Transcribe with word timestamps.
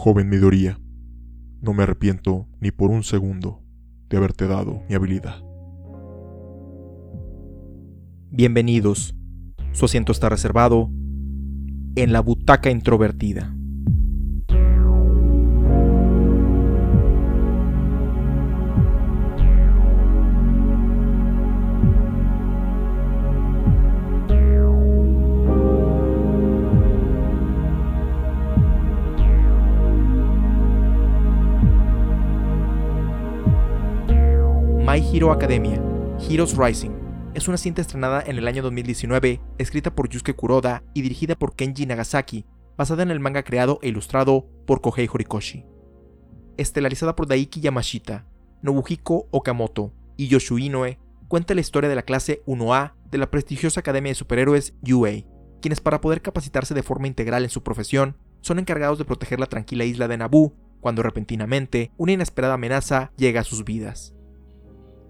Joven 0.00 0.28
Midoriya, 0.28 0.78
no 1.60 1.74
me 1.74 1.82
arrepiento 1.82 2.46
ni 2.60 2.70
por 2.70 2.92
un 2.92 3.02
segundo 3.02 3.64
de 4.08 4.16
haberte 4.16 4.46
dado 4.46 4.84
mi 4.88 4.94
habilidad. 4.94 5.42
Bienvenidos. 8.30 9.16
Su 9.72 9.86
asiento 9.86 10.12
está 10.12 10.28
reservado 10.28 10.88
en 11.96 12.12
la 12.12 12.20
butaca 12.20 12.70
introvertida. 12.70 13.57
Hero 34.98 35.30
Academia, 35.30 35.80
Heroes 36.28 36.56
Rising, 36.56 36.90
es 37.34 37.46
una 37.46 37.56
cinta 37.56 37.80
estrenada 37.80 38.20
en 38.26 38.36
el 38.36 38.48
año 38.48 38.62
2019, 38.62 39.40
escrita 39.58 39.94
por 39.94 40.08
Yusuke 40.08 40.34
Kuroda 40.34 40.82
y 40.92 41.02
dirigida 41.02 41.36
por 41.36 41.54
Kenji 41.54 41.86
Nagasaki, 41.86 42.46
basada 42.76 43.04
en 43.04 43.12
el 43.12 43.20
manga 43.20 43.44
creado 43.44 43.78
e 43.80 43.88
ilustrado 43.88 44.46
por 44.66 44.80
Kohei 44.80 45.08
Horikoshi. 45.12 45.64
Estelarizada 46.56 47.14
por 47.14 47.28
Daiki 47.28 47.60
Yamashita, 47.60 48.26
Nobuhiko 48.60 49.28
Okamoto 49.30 49.92
y 50.16 50.26
Yoshu 50.26 50.58
Inoue, 50.58 50.98
cuenta 51.28 51.54
la 51.54 51.60
historia 51.60 51.88
de 51.88 51.94
la 51.96 52.02
clase 52.02 52.42
1A 52.46 52.94
de 53.08 53.18
la 53.18 53.30
prestigiosa 53.30 53.80
Academia 53.80 54.10
de 54.10 54.16
Superhéroes 54.16 54.74
UA, 54.82 55.24
quienes 55.62 55.80
para 55.80 56.00
poder 56.00 56.22
capacitarse 56.22 56.74
de 56.74 56.82
forma 56.82 57.06
integral 57.06 57.44
en 57.44 57.50
su 57.50 57.62
profesión, 57.62 58.16
son 58.40 58.58
encargados 58.58 58.98
de 58.98 59.04
proteger 59.04 59.38
la 59.38 59.46
tranquila 59.46 59.84
isla 59.84 60.08
de 60.08 60.16
Naboo 60.16 60.54
cuando 60.80 61.04
repentinamente 61.04 61.92
una 61.96 62.12
inesperada 62.12 62.54
amenaza 62.54 63.12
llega 63.16 63.42
a 63.42 63.44
sus 63.44 63.64
vidas. 63.64 64.17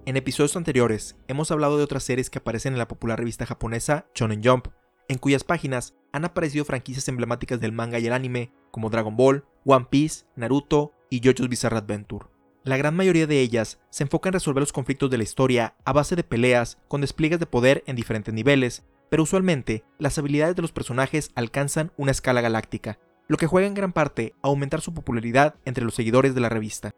En 0.08 0.16
episodios 0.16 0.56
anteriores 0.56 1.16
hemos 1.28 1.50
hablado 1.50 1.76
de 1.76 1.84
otras 1.84 2.02
series 2.02 2.30
que 2.30 2.38
aparecen 2.38 2.72
en 2.72 2.78
la 2.78 2.88
popular 2.88 3.18
revista 3.18 3.44
japonesa 3.44 4.06
Shonen 4.14 4.42
Jump, 4.42 4.68
en 5.06 5.18
cuyas 5.18 5.44
páginas 5.44 5.96
han 6.12 6.24
aparecido 6.24 6.64
franquicias 6.64 7.08
emblemáticas 7.08 7.60
del 7.60 7.72
manga 7.72 7.98
y 7.98 8.06
el 8.06 8.14
anime 8.14 8.50
como 8.70 8.88
Dragon 8.88 9.16
Ball, 9.16 9.44
One 9.66 9.88
Piece, 9.90 10.24
Naruto 10.34 10.94
y 11.10 11.20
JoJo's 11.20 11.50
Bizarre 11.50 11.76
Adventure. 11.76 12.24
La 12.64 12.78
gran 12.78 12.96
mayoría 12.96 13.26
de 13.26 13.42
ellas 13.42 13.80
se 13.90 14.04
enfoca 14.04 14.30
en 14.30 14.32
resolver 14.32 14.62
los 14.62 14.72
conflictos 14.72 15.10
de 15.10 15.18
la 15.18 15.24
historia 15.24 15.74
a 15.84 15.92
base 15.92 16.16
de 16.16 16.24
peleas 16.24 16.78
con 16.88 17.02
despliegues 17.02 17.38
de 17.38 17.44
poder 17.44 17.84
en 17.86 17.94
diferentes 17.94 18.32
niveles, 18.32 18.86
pero 19.10 19.24
usualmente 19.24 19.84
las 19.98 20.16
habilidades 20.16 20.56
de 20.56 20.62
los 20.62 20.72
personajes 20.72 21.32
alcanzan 21.34 21.92
una 21.98 22.12
escala 22.12 22.40
galáctica, 22.40 22.98
lo 23.26 23.36
que 23.36 23.46
juega 23.46 23.68
en 23.68 23.74
gran 23.74 23.92
parte 23.92 24.34
a 24.40 24.48
aumentar 24.48 24.80
su 24.80 24.94
popularidad 24.94 25.56
entre 25.66 25.84
los 25.84 25.94
seguidores 25.94 26.34
de 26.34 26.40
la 26.40 26.48
revista. 26.48 26.94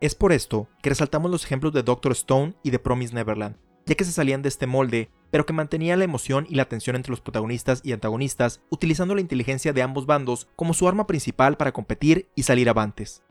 Es 0.00 0.14
por 0.14 0.30
esto 0.30 0.68
que 0.80 0.90
resaltamos 0.90 1.28
los 1.28 1.44
ejemplos 1.44 1.72
de 1.72 1.82
Doctor 1.82 2.12
Stone 2.12 2.54
y 2.62 2.70
de 2.70 2.78
Promise 2.78 3.12
Neverland, 3.14 3.56
ya 3.84 3.96
que 3.96 4.04
se 4.04 4.12
salían 4.12 4.42
de 4.42 4.48
este 4.48 4.68
molde, 4.68 5.10
pero 5.32 5.44
que 5.44 5.52
mantenían 5.52 5.98
la 5.98 6.04
emoción 6.04 6.46
y 6.48 6.54
la 6.54 6.66
tensión 6.66 6.94
entre 6.94 7.10
los 7.10 7.20
protagonistas 7.20 7.80
y 7.82 7.92
antagonistas, 7.92 8.60
utilizando 8.70 9.16
la 9.16 9.20
inteligencia 9.20 9.72
de 9.72 9.82
ambos 9.82 10.06
bandos 10.06 10.46
como 10.54 10.72
su 10.72 10.86
arma 10.86 11.08
principal 11.08 11.56
para 11.56 11.72
competir 11.72 12.28
y 12.36 12.44
salir 12.44 12.68
avantes. 12.68 13.24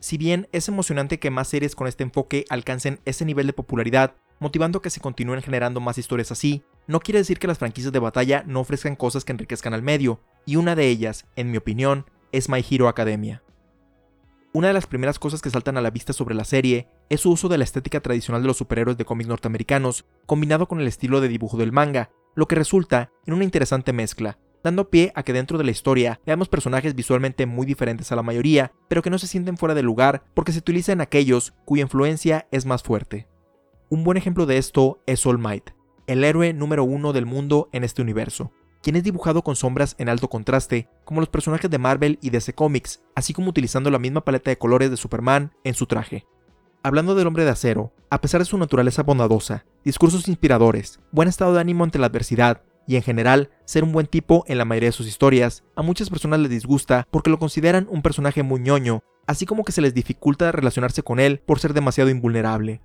Si 0.00 0.16
bien 0.16 0.48
es 0.50 0.66
emocionante 0.66 1.18
que 1.18 1.30
más 1.30 1.48
series 1.48 1.76
con 1.76 1.86
este 1.86 2.04
enfoque 2.04 2.46
alcancen 2.48 2.98
ese 3.04 3.26
nivel 3.26 3.46
de 3.46 3.52
popularidad, 3.52 4.14
motivando 4.40 4.80
que 4.80 4.88
se 4.88 5.00
continúen 5.00 5.42
generando 5.42 5.78
más 5.78 5.98
historias 5.98 6.32
así, 6.32 6.64
no 6.86 7.00
quiere 7.00 7.18
decir 7.18 7.38
que 7.38 7.46
las 7.46 7.58
franquicias 7.58 7.92
de 7.92 7.98
batalla 7.98 8.44
no 8.46 8.60
ofrezcan 8.60 8.96
cosas 8.96 9.26
que 9.26 9.32
enriquezcan 9.32 9.74
al 9.74 9.82
medio, 9.82 10.20
y 10.46 10.56
una 10.56 10.74
de 10.74 10.88
ellas, 10.88 11.26
en 11.36 11.50
mi 11.50 11.58
opinión, 11.58 12.06
es 12.32 12.48
My 12.48 12.64
Hero 12.68 12.88
Academia. 12.88 13.42
Una 14.54 14.68
de 14.68 14.74
las 14.74 14.86
primeras 14.86 15.18
cosas 15.18 15.40
que 15.40 15.48
saltan 15.48 15.78
a 15.78 15.80
la 15.80 15.90
vista 15.90 16.12
sobre 16.12 16.34
la 16.34 16.44
serie 16.44 16.86
es 17.08 17.22
su 17.22 17.30
uso 17.30 17.48
de 17.48 17.56
la 17.56 17.64
estética 17.64 18.00
tradicional 18.00 18.42
de 18.42 18.48
los 18.48 18.58
superhéroes 18.58 18.98
de 18.98 19.06
cómics 19.06 19.28
norteamericanos, 19.28 20.04
combinado 20.26 20.68
con 20.68 20.78
el 20.78 20.86
estilo 20.86 21.22
de 21.22 21.28
dibujo 21.28 21.56
del 21.56 21.72
manga, 21.72 22.10
lo 22.34 22.46
que 22.46 22.54
resulta 22.54 23.10
en 23.24 23.32
una 23.32 23.44
interesante 23.44 23.94
mezcla, 23.94 24.38
dando 24.62 24.90
pie 24.90 25.10
a 25.14 25.22
que 25.22 25.32
dentro 25.32 25.56
de 25.56 25.64
la 25.64 25.70
historia 25.70 26.20
veamos 26.26 26.50
personajes 26.50 26.94
visualmente 26.94 27.46
muy 27.46 27.64
diferentes 27.64 28.12
a 28.12 28.16
la 28.16 28.22
mayoría, 28.22 28.72
pero 28.88 29.00
que 29.00 29.08
no 29.08 29.18
se 29.18 29.26
sienten 29.26 29.56
fuera 29.56 29.74
de 29.74 29.82
lugar 29.82 30.22
porque 30.34 30.52
se 30.52 30.58
utilizan 30.58 31.00
aquellos 31.00 31.54
cuya 31.64 31.84
influencia 31.84 32.46
es 32.50 32.66
más 32.66 32.82
fuerte. 32.82 33.28
Un 33.88 34.04
buen 34.04 34.18
ejemplo 34.18 34.44
de 34.44 34.58
esto 34.58 35.00
es 35.06 35.24
All 35.24 35.38
Might, 35.38 35.70
el 36.06 36.24
héroe 36.24 36.52
número 36.52 36.84
uno 36.84 37.14
del 37.14 37.24
mundo 37.24 37.70
en 37.72 37.84
este 37.84 38.02
universo 38.02 38.52
quien 38.82 38.96
es 38.96 39.04
dibujado 39.04 39.42
con 39.42 39.56
sombras 39.56 39.94
en 39.98 40.08
alto 40.08 40.28
contraste, 40.28 40.88
como 41.04 41.20
los 41.20 41.28
personajes 41.28 41.70
de 41.70 41.78
Marvel 41.78 42.18
y 42.20 42.30
DC 42.30 42.52
Comics, 42.52 43.00
así 43.14 43.32
como 43.32 43.50
utilizando 43.50 43.90
la 43.90 43.98
misma 43.98 44.24
paleta 44.24 44.50
de 44.50 44.58
colores 44.58 44.90
de 44.90 44.96
Superman 44.96 45.52
en 45.64 45.74
su 45.74 45.86
traje. 45.86 46.26
Hablando 46.82 47.14
del 47.14 47.28
hombre 47.28 47.44
de 47.44 47.50
acero, 47.50 47.92
a 48.10 48.20
pesar 48.20 48.40
de 48.40 48.44
su 48.44 48.58
naturaleza 48.58 49.04
bondadosa, 49.04 49.64
discursos 49.84 50.28
inspiradores, 50.28 50.98
buen 51.12 51.28
estado 51.28 51.54
de 51.54 51.60
ánimo 51.60 51.84
ante 51.84 51.98
la 51.98 52.06
adversidad, 52.06 52.62
y 52.86 52.96
en 52.96 53.02
general 53.02 53.50
ser 53.64 53.84
un 53.84 53.92
buen 53.92 54.08
tipo 54.08 54.44
en 54.48 54.58
la 54.58 54.64
mayoría 54.64 54.88
de 54.88 54.92
sus 54.92 55.06
historias, 55.06 55.62
a 55.76 55.82
muchas 55.82 56.10
personas 56.10 56.40
les 56.40 56.50
disgusta 56.50 57.06
porque 57.10 57.30
lo 57.30 57.38
consideran 57.38 57.86
un 57.88 58.02
personaje 58.02 58.42
muy 58.42 58.60
ñoño, 58.60 59.04
así 59.26 59.46
como 59.46 59.64
que 59.64 59.72
se 59.72 59.80
les 59.80 59.94
dificulta 59.94 60.50
relacionarse 60.50 61.02
con 61.04 61.20
él 61.20 61.40
por 61.46 61.60
ser 61.60 61.72
demasiado 61.72 62.10
invulnerable. 62.10 62.80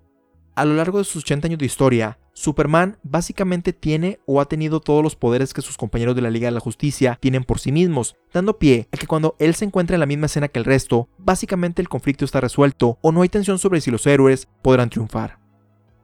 A 0.56 0.66
lo 0.66 0.76
largo 0.76 1.00
de 1.00 1.04
sus 1.04 1.24
80 1.24 1.48
años 1.48 1.60
de 1.60 1.66
historia, 1.66 2.20
Superman 2.38 2.98
básicamente 3.02 3.74
tiene 3.74 4.20
o 4.28 4.40
ha 4.40 4.46
tenido 4.46 4.80
todos 4.80 5.02
los 5.02 5.16
poderes 5.16 5.56
que 5.56 5.64
sus 5.64 5.76
compañeros 5.76 6.16
de 6.16 6.22
la 6.22 6.30
Liga 6.30 6.46
de 6.48 6.52
la 6.52 6.60
Justicia 6.60 7.18
tienen 7.20 7.44
por 7.44 7.58
sí 7.58 7.72
mismos, 7.72 8.16
dando 8.32 8.60
pie 8.60 8.88
a 8.92 8.98
que 8.98 9.08
cuando 9.08 9.36
él 9.40 9.56
se 9.56 9.66
encuentra 9.66 9.96
en 9.96 10.02
la 10.02 10.06
misma 10.06 10.28
escena 10.28 10.48
que 10.48 10.60
el 10.60 10.66
resto, 10.66 11.10
básicamente 11.18 11.82
el 11.82 11.90
conflicto 11.90 12.26
está 12.26 12.40
resuelto 12.40 13.00
o 13.02 13.12
no 13.12 13.24
hay 13.24 13.30
tensión 13.30 13.58
sobre 13.58 13.82
si 13.82 13.90
los 13.90 14.06
héroes 14.06 14.48
podrán 14.62 14.92
triunfar. 14.92 15.40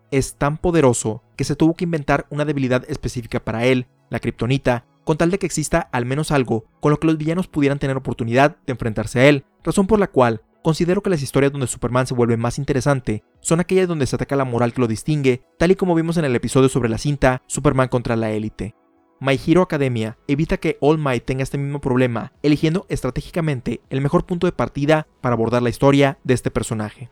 Es 0.09 0.33
tan 0.33 0.57
poderoso 0.57 1.21
que 1.35 1.43
se 1.43 1.55
tuvo 1.55 1.75
que 1.75 1.83
inventar 1.83 2.25
una 2.31 2.45
debilidad 2.45 2.83
específica 2.89 3.39
para 3.39 3.65
él, 3.65 3.85
la 4.09 4.19
kriptonita, 4.19 4.85
con 5.03 5.17
tal 5.17 5.29
de 5.29 5.37
que 5.37 5.45
exista 5.45 5.81
al 5.91 6.07
menos 6.07 6.31
algo 6.31 6.65
con 6.79 6.89
lo 6.89 6.99
que 6.99 7.05
los 7.05 7.19
villanos 7.19 7.47
pudieran 7.47 7.77
tener 7.77 7.95
oportunidad 7.95 8.57
de 8.65 8.71
enfrentarse 8.71 9.19
a 9.19 9.29
él, 9.29 9.45
razón 9.63 9.85
por 9.85 9.99
la 9.99 10.07
cual 10.07 10.41
Considero 10.63 11.03
que 11.03 11.09
las 11.09 11.21
historias 11.21 11.51
donde 11.51 11.67
Superman 11.67 12.07
se 12.07 12.13
vuelve 12.13 12.37
más 12.37 12.57
interesante 12.57 13.25
son 13.41 13.59
aquellas 13.59 13.89
donde 13.89 14.07
se 14.07 14.15
ataca 14.15 14.37
la 14.37 14.45
moral 14.45 14.73
que 14.73 14.79
lo 14.79 14.87
distingue, 14.87 15.43
tal 15.59 15.71
y 15.71 15.75
como 15.75 15.93
vimos 15.93 16.15
en 16.15 16.23
el 16.23 16.33
episodio 16.37 16.69
sobre 16.69 16.87
la 16.87 16.97
cinta 16.97 17.41
Superman 17.47 17.89
contra 17.89 18.15
la 18.15 18.31
élite. 18.31 18.73
My 19.19 19.37
Hero 19.45 19.61
Academia 19.61 20.17
evita 20.25 20.55
que 20.55 20.77
All 20.79 20.97
Might 20.97 21.25
tenga 21.25 21.43
este 21.43 21.57
mismo 21.57 21.81
problema, 21.81 22.31
eligiendo 22.43 22.85
estratégicamente 22.87 23.81
el 23.89 23.99
mejor 23.99 24.25
punto 24.25 24.47
de 24.47 24.53
partida 24.53 25.05
para 25.19 25.35
abordar 25.35 25.61
la 25.61 25.69
historia 25.69 26.17
de 26.23 26.33
este 26.33 26.49
personaje. 26.49 27.09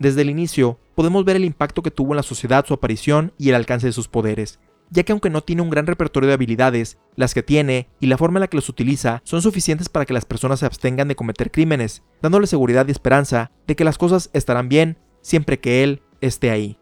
Desde 0.00 0.22
el 0.22 0.30
inicio, 0.30 0.80
podemos 0.96 1.24
ver 1.24 1.36
el 1.36 1.44
impacto 1.44 1.82
que 1.82 1.92
tuvo 1.92 2.14
en 2.14 2.16
la 2.16 2.22
sociedad 2.24 2.66
su 2.66 2.74
aparición 2.74 3.32
y 3.38 3.48
el 3.48 3.54
alcance 3.54 3.86
de 3.86 3.92
sus 3.92 4.08
poderes, 4.08 4.58
ya 4.90 5.02
que 5.02 5.12
aunque 5.12 5.30
no 5.30 5.42
tiene 5.42 5.62
un 5.62 5.70
gran 5.70 5.86
repertorio 5.86 6.28
de 6.28 6.34
habilidades, 6.34 6.98
las 7.16 7.34
que 7.34 7.42
tiene 7.42 7.88
y 8.00 8.06
la 8.06 8.18
forma 8.18 8.38
en 8.38 8.42
la 8.42 8.48
que 8.48 8.56
los 8.56 8.68
utiliza 8.68 9.20
son 9.24 9.42
suficientes 9.42 9.88
para 9.88 10.06
que 10.06 10.14
las 10.14 10.24
personas 10.24 10.60
se 10.60 10.66
abstengan 10.66 11.08
de 11.08 11.16
cometer 11.16 11.50
crímenes, 11.50 12.02
dándole 12.22 12.46
seguridad 12.46 12.86
y 12.86 12.92
esperanza 12.92 13.50
de 13.66 13.76
que 13.76 13.84
las 13.84 13.98
cosas 13.98 14.30
estarán 14.32 14.68
bien 14.68 14.98
siempre 15.22 15.58
que 15.58 15.82
él 15.82 16.02
esté 16.20 16.50
ahí. 16.50 16.78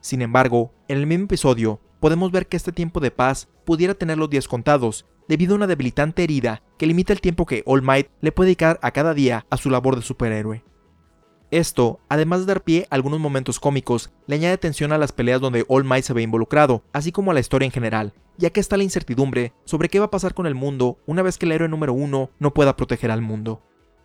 Sin 0.00 0.22
embargo, 0.22 0.72
en 0.88 0.98
el 0.98 1.06
mismo 1.06 1.24
episodio, 1.24 1.80
podemos 2.00 2.32
ver 2.32 2.46
que 2.46 2.56
este 2.56 2.72
tiempo 2.72 3.00
de 3.00 3.10
paz 3.10 3.48
pudiera 3.64 3.94
tener 3.94 4.18
los 4.18 4.30
días 4.30 4.48
contados, 4.48 5.06
debido 5.28 5.52
a 5.52 5.56
una 5.56 5.66
debilitante 5.66 6.24
herida 6.24 6.62
que 6.76 6.86
limita 6.86 7.12
el 7.12 7.20
tiempo 7.20 7.46
que 7.46 7.62
All 7.66 7.82
Might 7.82 8.08
le 8.20 8.32
puede 8.32 8.48
dedicar 8.48 8.80
a 8.82 8.90
cada 8.90 9.14
día 9.14 9.46
a 9.48 9.56
su 9.56 9.70
labor 9.70 9.96
de 9.96 10.02
superhéroe. 10.02 10.64
Esto, 11.50 11.98
además 12.08 12.40
de 12.40 12.46
dar 12.46 12.62
pie 12.62 12.86
a 12.90 12.94
algunos 12.94 13.18
momentos 13.18 13.58
cómicos, 13.58 14.10
le 14.28 14.36
añade 14.36 14.56
tensión 14.56 14.92
a 14.92 14.98
las 14.98 15.10
peleas 15.10 15.40
donde 15.40 15.64
All 15.66 15.84
Might 15.84 16.04
se 16.04 16.12
ve 16.12 16.22
involucrado, 16.22 16.84
así 16.92 17.10
como 17.10 17.32
a 17.32 17.34
la 17.34 17.40
historia 17.40 17.66
en 17.66 17.72
general, 17.72 18.14
ya 18.38 18.50
que 18.50 18.60
está 18.60 18.76
la 18.76 18.84
incertidumbre 18.84 19.52
sobre 19.64 19.88
qué 19.88 19.98
va 19.98 20.06
a 20.06 20.10
pasar 20.10 20.32
con 20.32 20.46
el 20.46 20.54
mundo 20.54 20.98
una 21.06 21.22
vez 21.22 21.38
que 21.38 21.46
el 21.46 21.52
héroe 21.52 21.68
número 21.68 21.92
uno 21.92 22.30
no 22.38 22.54
pueda 22.54 22.76
proteger 22.76 23.10
al 23.10 23.20
mundo. 23.20 23.62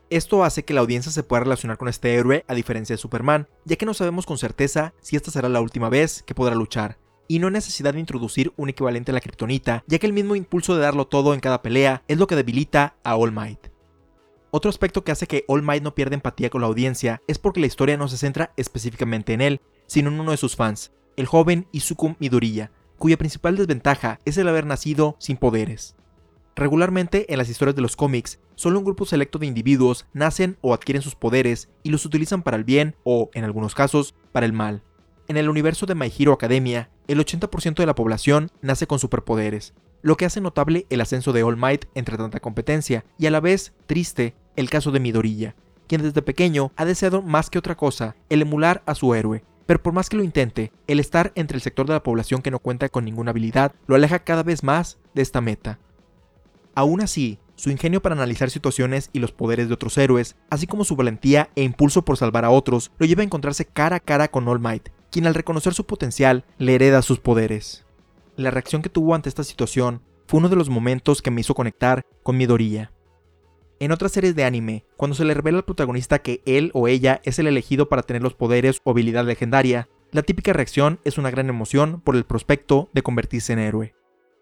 Esto 0.09 0.43
hace 0.43 0.65
que 0.65 0.73
la 0.73 0.81
audiencia 0.81 1.11
se 1.11 1.21
pueda 1.21 1.43
relacionar 1.43 1.77
con 1.77 1.87
este 1.87 2.15
héroe 2.15 2.45
a 2.47 2.55
diferencia 2.55 2.95
de 2.95 3.01
Superman, 3.01 3.47
ya 3.63 3.75
que 3.75 3.85
no 3.85 3.93
sabemos 3.93 4.25
con 4.25 4.39
certeza 4.39 4.93
si 5.01 5.15
esta 5.15 5.29
será 5.29 5.47
la 5.47 5.61
última 5.61 5.89
vez 5.89 6.23
que 6.23 6.35
podrá 6.35 6.55
luchar, 6.55 6.97
y 7.27 7.37
no 7.37 7.47
hay 7.47 7.53
necesidad 7.53 7.93
de 7.93 7.99
introducir 7.99 8.53
un 8.57 8.69
equivalente 8.69 9.11
a 9.11 9.13
la 9.13 9.21
kriptonita, 9.21 9.83
ya 9.85 9.99
que 9.99 10.07
el 10.07 10.13
mismo 10.13 10.35
impulso 10.35 10.75
de 10.75 10.81
darlo 10.81 11.05
todo 11.05 11.35
en 11.35 11.39
cada 11.41 11.61
pelea 11.61 12.03
es 12.07 12.17
lo 12.17 12.25
que 12.25 12.35
debilita 12.35 12.95
a 13.03 13.15
All 13.15 13.31
Might. 13.31 13.74
Otro 14.57 14.69
aspecto 14.69 15.03
que 15.03 15.11
hace 15.11 15.27
que 15.27 15.43
All 15.49 15.63
Might 15.63 15.83
no 15.83 15.95
pierda 15.95 16.15
empatía 16.15 16.49
con 16.49 16.61
la 16.61 16.67
audiencia 16.67 17.21
es 17.27 17.39
porque 17.39 17.59
la 17.59 17.65
historia 17.65 17.97
no 17.97 18.07
se 18.07 18.15
centra 18.15 18.53
específicamente 18.55 19.33
en 19.33 19.41
él, 19.41 19.59
sino 19.85 20.07
en 20.07 20.17
uno 20.17 20.31
de 20.31 20.37
sus 20.37 20.55
fans, 20.55 20.93
el 21.17 21.25
joven 21.25 21.67
Izuku 21.73 22.15
Midoriya, 22.19 22.71
cuya 22.97 23.17
principal 23.17 23.57
desventaja 23.57 24.21
es 24.23 24.37
el 24.37 24.47
haber 24.47 24.65
nacido 24.65 25.17
sin 25.19 25.35
poderes. 25.35 25.97
Regularmente 26.55 27.33
en 27.33 27.37
las 27.37 27.49
historias 27.49 27.75
de 27.75 27.81
los 27.81 27.97
cómics, 27.97 28.39
solo 28.55 28.79
un 28.79 28.85
grupo 28.85 29.05
selecto 29.05 29.39
de 29.39 29.47
individuos 29.47 30.05
nacen 30.13 30.57
o 30.61 30.73
adquieren 30.73 31.01
sus 31.01 31.15
poderes 31.15 31.67
y 31.83 31.89
los 31.89 32.05
utilizan 32.05 32.41
para 32.41 32.55
el 32.55 32.63
bien 32.63 32.95
o, 33.03 33.29
en 33.33 33.43
algunos 33.43 33.75
casos, 33.75 34.15
para 34.31 34.45
el 34.45 34.53
mal. 34.53 34.83
En 35.27 35.35
el 35.35 35.49
universo 35.49 35.85
de 35.85 35.95
My 35.95 36.09
Hero 36.17 36.31
Academia, 36.31 36.89
el 37.09 37.19
80% 37.19 37.75
de 37.75 37.85
la 37.85 37.95
población 37.95 38.49
nace 38.61 38.87
con 38.87 38.99
superpoderes, 38.99 39.73
lo 40.01 40.15
que 40.15 40.23
hace 40.23 40.39
notable 40.39 40.85
el 40.89 41.01
ascenso 41.01 41.33
de 41.33 41.43
All 41.43 41.57
Might 41.57 41.87
entre 41.93 42.15
tanta 42.15 42.39
competencia, 42.39 43.03
y 43.17 43.25
a 43.25 43.31
la 43.31 43.41
vez 43.41 43.73
triste 43.85 44.33
el 44.55 44.69
caso 44.69 44.91
de 44.91 44.99
Midoriya, 44.99 45.55
quien 45.87 46.01
desde 46.01 46.21
pequeño 46.21 46.71
ha 46.75 46.85
deseado 46.85 47.21
más 47.21 47.49
que 47.49 47.59
otra 47.59 47.75
cosa 47.75 48.15
el 48.29 48.41
emular 48.41 48.83
a 48.85 48.95
su 48.95 49.13
héroe, 49.13 49.43
pero 49.65 49.81
por 49.81 49.93
más 49.93 50.09
que 50.09 50.17
lo 50.17 50.23
intente, 50.23 50.71
el 50.87 50.99
estar 50.99 51.31
entre 51.35 51.57
el 51.57 51.61
sector 51.61 51.87
de 51.87 51.93
la 51.93 52.03
población 52.03 52.41
que 52.41 52.51
no 52.51 52.59
cuenta 52.59 52.89
con 52.89 53.05
ninguna 53.05 53.31
habilidad 53.31 53.73
lo 53.87 53.95
aleja 53.95 54.19
cada 54.19 54.43
vez 54.43 54.63
más 54.63 54.97
de 55.13 55.21
esta 55.21 55.41
meta. 55.41 55.79
Aún 56.75 57.01
así, 57.01 57.39
su 57.55 57.69
ingenio 57.69 58.01
para 58.01 58.15
analizar 58.15 58.49
situaciones 58.49 59.09
y 59.13 59.19
los 59.19 59.31
poderes 59.31 59.67
de 59.67 59.73
otros 59.73 59.97
héroes, 59.97 60.35
así 60.49 60.67
como 60.67 60.83
su 60.83 60.95
valentía 60.95 61.49
e 61.55 61.63
impulso 61.63 62.03
por 62.03 62.17
salvar 62.17 62.45
a 62.45 62.49
otros, 62.49 62.91
lo 62.99 63.05
lleva 63.05 63.21
a 63.21 63.25
encontrarse 63.25 63.65
cara 63.65 63.97
a 63.97 63.99
cara 64.01 64.27
con 64.27 64.47
All 64.47 64.59
Might, 64.59 64.89
quien 65.09 65.25
al 65.25 65.33
reconocer 65.33 65.73
su 65.73 65.85
potencial 65.85 66.43
le 66.57 66.75
hereda 66.75 67.01
sus 67.01 67.19
poderes. 67.19 67.85
La 68.35 68.51
reacción 68.51 68.81
que 68.81 68.89
tuvo 68.89 69.15
ante 69.15 69.29
esta 69.29 69.45
situación 69.45 70.01
fue 70.27 70.39
uno 70.39 70.49
de 70.49 70.57
los 70.57 70.69
momentos 70.69 71.21
que 71.21 71.31
me 71.31 71.41
hizo 71.41 71.55
conectar 71.55 72.05
con 72.23 72.35
Midoriya. 72.35 72.91
En 73.79 73.91
otras 73.91 74.13
series 74.13 74.35
de 74.35 74.45
anime, 74.45 74.85
cuando 74.95 75.15
se 75.15 75.25
le 75.25 75.33
revela 75.33 75.57
al 75.57 75.65
protagonista 75.65 76.19
que 76.19 76.41
él 76.45 76.71
o 76.73 76.87
ella 76.87 77.19
es 77.25 77.39
el 77.39 77.47
elegido 77.47 77.89
para 77.89 78.03
tener 78.03 78.23
los 78.23 78.33
poderes 78.33 78.79
o 78.85 78.91
habilidad 78.91 79.25
legendaria, 79.25 79.89
la 80.11 80.23
típica 80.23 80.53
reacción 80.53 80.99
es 81.03 81.17
una 81.17 81.29
gran 81.29 81.49
emoción 81.49 81.99
por 81.99 82.15
el 82.15 82.23
prospecto 82.23 82.89
de 82.93 83.01
convertirse 83.01 83.51
en 83.51 83.59
héroe. 83.59 83.93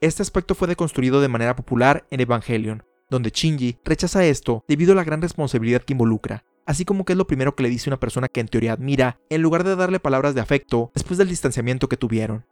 Este 0.01 0.21
aspecto 0.21 0.53
fue 0.53 0.68
deconstruido 0.68 1.19
de 1.19 1.30
manera 1.30 1.56
popular 1.56 2.06
en 2.12 2.19
Evangelion, 2.19 2.83
donde 3.09 3.31
Shinji 3.31 3.80
rechaza 3.83 4.24
esto 4.24 4.63
debido 4.68 4.94
a 4.94 4.95
la 4.95 5.03
gran 5.03 5.21
responsabilidad 5.21 5.81
que 5.81 5.94
involucra, 5.94 6.45
así 6.68 6.85
como 6.85 7.03
que 7.03 7.13
es 7.13 7.18
lo 7.18 7.25
primero 7.25 7.56
que 7.56 7.63
le 7.63 7.69
dice 7.69 7.89
una 7.89 8.00
persona 8.00 8.27
que 8.27 8.39
en 8.39 8.47
teoría 8.47 8.74
admira, 8.74 9.19
en 9.31 9.41
lugar 9.41 9.63
de 9.63 9.75
darle 9.75 10.00
palabras 10.00 10.35
de 10.35 10.41
afecto 10.41 10.91
después 10.94 11.18
del 11.18 11.30
distanciamiento 11.30 11.89
que 11.89 11.97
tuvieron. 11.97 12.45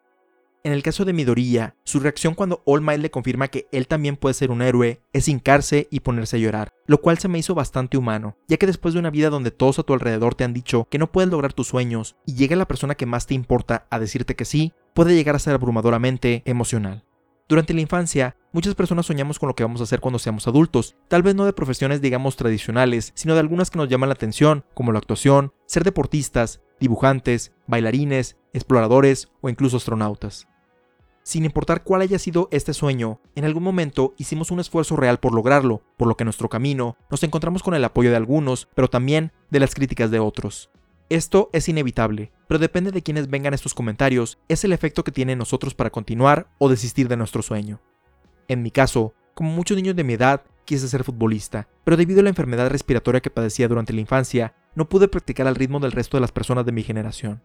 En 0.64 0.74
el 0.74 0.84
caso 0.84 1.06
de 1.06 1.14
Midoriya, 1.14 1.76
su 1.84 2.00
reacción 2.00 2.36
cuando 2.36 2.62
All 2.66 2.82
Might 2.82 3.02
le 3.02 3.10
confirma 3.10 3.48
que 3.48 3.68
él 3.72 3.88
también 3.88 4.16
puede 4.16 4.36
ser 4.36 4.52
un 4.52 4.62
héroe 4.62 5.02
es 5.12 5.28
hincarse 5.28 5.88
y 5.90 6.02
ponerse 6.02 6.38
a 6.38 6.40
llorar, 6.40 6.70
lo 6.86 7.02
cual 7.02 7.18
se 7.18 7.28
me 7.28 7.40
hizo 7.40 7.56
bastante 7.56 7.98
humano, 7.98 8.38
ya 8.48 8.58
que 8.58 8.68
después 8.68 8.94
de 8.94 9.00
una 9.00 9.10
vida 9.10 9.32
donde 9.32 9.50
todos 9.50 9.80
a 9.80 9.84
tu 9.84 9.94
alrededor 9.94 10.36
te 10.36 10.44
han 10.44 10.54
dicho 10.54 10.88
que 10.92 11.00
no 11.00 11.12
puedes 11.12 11.32
lograr 11.32 11.54
tus 11.54 11.68
sueños 11.68 12.16
y 12.28 12.36
llega 12.36 12.56
la 12.56 12.68
persona 12.68 12.94
que 12.94 13.08
más 13.08 13.26
te 13.26 13.34
importa 13.34 13.88
a 13.90 13.98
decirte 13.98 14.36
que 14.36 14.46
sí, 14.46 14.72
puede 14.94 15.16
llegar 15.16 15.36
a 15.36 15.40
ser 15.40 15.56
abrumadoramente 15.56 16.44
emocional. 16.46 17.06
Durante 17.50 17.74
la 17.74 17.82
infancia, 17.82 18.38
muchas 18.54 18.76
personas 18.76 19.08
soñamos 19.08 19.40
con 19.40 19.48
lo 19.48 19.56
que 19.56 19.64
vamos 19.64 19.82
a 19.82 19.86
hacer 19.86 20.00
cuando 20.00 20.20
seamos 20.20 20.48
adultos, 20.48 20.96
tal 21.08 21.24
vez 21.24 21.34
no 21.34 21.46
de 21.46 21.54
profesiones 21.54 22.02
digamos 22.02 22.36
tradicionales, 22.36 23.14
sino 23.16 23.34
de 23.34 23.40
algunas 23.40 23.72
que 23.72 23.80
nos 23.80 23.90
llaman 23.90 24.10
la 24.10 24.14
atención, 24.14 24.64
como 24.76 24.92
la 24.92 25.00
actuación, 25.00 25.54
ser 25.66 25.84
deportistas, 25.84 26.62
dibujantes, 26.80 27.52
bailarines, 27.66 28.38
exploradores 28.54 29.30
o 29.42 29.50
incluso 29.50 29.78
astronautas. 29.78 30.48
Sin 31.24 31.46
importar 31.46 31.84
cuál 31.84 32.02
haya 32.02 32.18
sido 32.18 32.48
este 32.52 32.74
sueño, 32.74 33.20
en 33.36 33.46
algún 33.46 33.64
momento 33.64 34.16
hicimos 34.18 34.50
un 34.50 34.60
esfuerzo 34.60 34.96
real 34.96 35.20
por 35.20 35.34
lograrlo, 35.36 35.84
por 35.98 36.08
lo 36.08 36.18
que 36.18 36.24
en 36.24 36.28
nuestro 36.28 36.50
camino 36.50 36.98
nos 37.12 37.22
encontramos 37.24 37.62
con 37.62 37.76
el 37.76 37.86
apoyo 37.86 38.10
de 38.10 38.16
algunos, 38.16 38.68
pero 38.74 38.90
también 38.90 39.32
de 39.52 39.60
las 39.60 39.76
críticas 39.76 40.10
de 40.10 40.20
otros. 40.20 40.72
Esto 41.10 41.50
es 41.54 41.70
inevitable, 41.70 42.32
pero 42.48 42.58
depende 42.58 42.92
de 42.92 43.04
quienes 43.04 43.30
vengan 43.30 43.54
estos 43.54 43.74
comentarios, 43.74 44.40
es 44.48 44.64
el 44.64 44.74
efecto 44.74 45.04
que 45.04 45.12
tiene 45.12 45.36
nosotros 45.36 45.76
para 45.76 45.90
continuar 45.90 46.48
o 46.58 46.70
desistir 46.70 47.08
de 47.08 47.18
nuestro 47.18 47.42
sueño. 47.42 47.82
En 48.48 48.64
mi 48.64 48.72
caso, 48.72 49.14
como 49.36 49.52
muchos 49.52 49.78
niños 49.78 49.96
de 49.96 50.04
mi 50.04 50.14
edad, 50.14 50.42
quise 50.66 50.88
ser 50.88 51.04
futbolista, 51.04 51.68
pero 51.84 51.98
debido 51.98 52.22
a 52.22 52.24
la 52.24 52.30
enfermedad 52.30 52.70
respiratoria 52.70 53.22
que 53.22 53.30
padecía 53.30 53.68
durante 53.68 53.94
la 53.94 54.02
infancia, 54.02 54.56
no 54.74 54.90
pude 54.90 55.08
practicar 55.08 55.48
al 55.48 55.56
ritmo 55.56 55.80
del 55.80 55.92
resto 55.92 56.18
de 56.18 56.22
las 56.22 56.32
personas 56.32 56.66
de 56.66 56.72
mi 56.72 56.82
generación. 56.82 57.42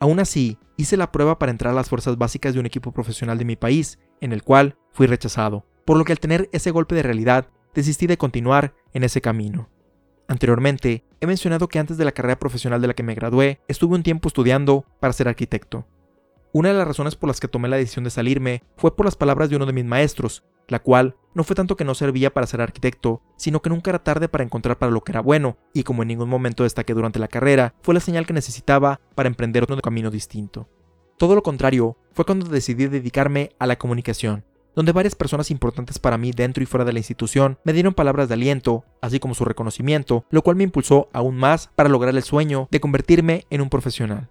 Aún 0.00 0.20
así, 0.20 0.58
hice 0.76 0.96
la 0.96 1.10
prueba 1.10 1.38
para 1.38 1.50
entrar 1.50 1.72
a 1.72 1.76
las 1.76 1.88
fuerzas 1.88 2.16
básicas 2.16 2.54
de 2.54 2.60
un 2.60 2.66
equipo 2.66 2.92
profesional 2.92 3.38
de 3.38 3.44
mi 3.44 3.56
país, 3.56 3.98
en 4.20 4.32
el 4.32 4.42
cual 4.42 4.76
fui 4.92 5.06
rechazado, 5.06 5.66
por 5.84 5.96
lo 5.96 6.04
que 6.04 6.12
al 6.12 6.20
tener 6.20 6.48
ese 6.52 6.70
golpe 6.70 6.94
de 6.94 7.02
realidad, 7.02 7.48
desistí 7.74 8.06
de 8.06 8.18
continuar 8.18 8.74
en 8.92 9.04
ese 9.04 9.20
camino. 9.20 9.68
Anteriormente, 10.28 11.04
he 11.20 11.26
mencionado 11.26 11.68
que 11.68 11.78
antes 11.78 11.96
de 11.96 12.04
la 12.04 12.12
carrera 12.12 12.38
profesional 12.38 12.80
de 12.80 12.88
la 12.88 12.94
que 12.94 13.02
me 13.02 13.14
gradué, 13.14 13.60
estuve 13.66 13.96
un 13.96 14.02
tiempo 14.02 14.28
estudiando 14.28 14.84
para 15.00 15.12
ser 15.12 15.26
arquitecto. 15.26 15.86
Una 16.52 16.70
de 16.70 16.74
las 16.74 16.88
razones 16.88 17.14
por 17.14 17.28
las 17.28 17.40
que 17.40 17.48
tomé 17.48 17.68
la 17.68 17.76
decisión 17.76 18.04
de 18.04 18.10
salirme 18.10 18.62
fue 18.76 18.96
por 18.96 19.04
las 19.04 19.16
palabras 19.16 19.50
de 19.50 19.56
uno 19.56 19.66
de 19.66 19.74
mis 19.74 19.84
maestros, 19.84 20.44
la 20.66 20.78
cual 20.78 21.16
no 21.34 21.44
fue 21.44 21.54
tanto 21.54 21.76
que 21.76 21.84
no 21.84 21.94
servía 21.94 22.32
para 22.32 22.46
ser 22.46 22.62
arquitecto, 22.62 23.22
sino 23.36 23.60
que 23.60 23.70
nunca 23.70 23.90
era 23.90 24.02
tarde 24.02 24.28
para 24.28 24.44
encontrar 24.44 24.78
para 24.78 24.90
lo 24.90 25.02
que 25.02 25.12
era 25.12 25.20
bueno, 25.20 25.58
y 25.74 25.82
como 25.82 26.02
en 26.02 26.08
ningún 26.08 26.28
momento 26.28 26.62
destaqué 26.62 26.94
durante 26.94 27.18
la 27.18 27.28
carrera, 27.28 27.74
fue 27.82 27.94
la 27.94 28.00
señal 28.00 28.26
que 28.26 28.32
necesitaba 28.32 29.00
para 29.14 29.28
emprender 29.28 29.62
otro 29.62 29.76
camino 29.80 30.10
distinto. 30.10 30.68
Todo 31.18 31.34
lo 31.34 31.42
contrario 31.42 31.96
fue 32.12 32.24
cuando 32.24 32.46
decidí 32.46 32.86
dedicarme 32.86 33.50
a 33.58 33.66
la 33.66 33.76
comunicación, 33.76 34.44
donde 34.74 34.92
varias 34.92 35.16
personas 35.16 35.50
importantes 35.50 35.98
para 35.98 36.16
mí 36.16 36.30
dentro 36.30 36.62
y 36.62 36.66
fuera 36.66 36.84
de 36.84 36.92
la 36.92 37.00
institución 37.00 37.58
me 37.64 37.72
dieron 37.72 37.94
palabras 37.94 38.28
de 38.28 38.34
aliento, 38.34 38.84
así 39.02 39.20
como 39.20 39.34
su 39.34 39.44
reconocimiento, 39.44 40.24
lo 40.30 40.42
cual 40.42 40.56
me 40.56 40.64
impulsó 40.64 41.08
aún 41.12 41.36
más 41.36 41.70
para 41.74 41.88
lograr 41.88 42.14
el 42.14 42.22
sueño 42.22 42.68
de 42.70 42.80
convertirme 42.80 43.44
en 43.50 43.60
un 43.60 43.68
profesional. 43.68 44.30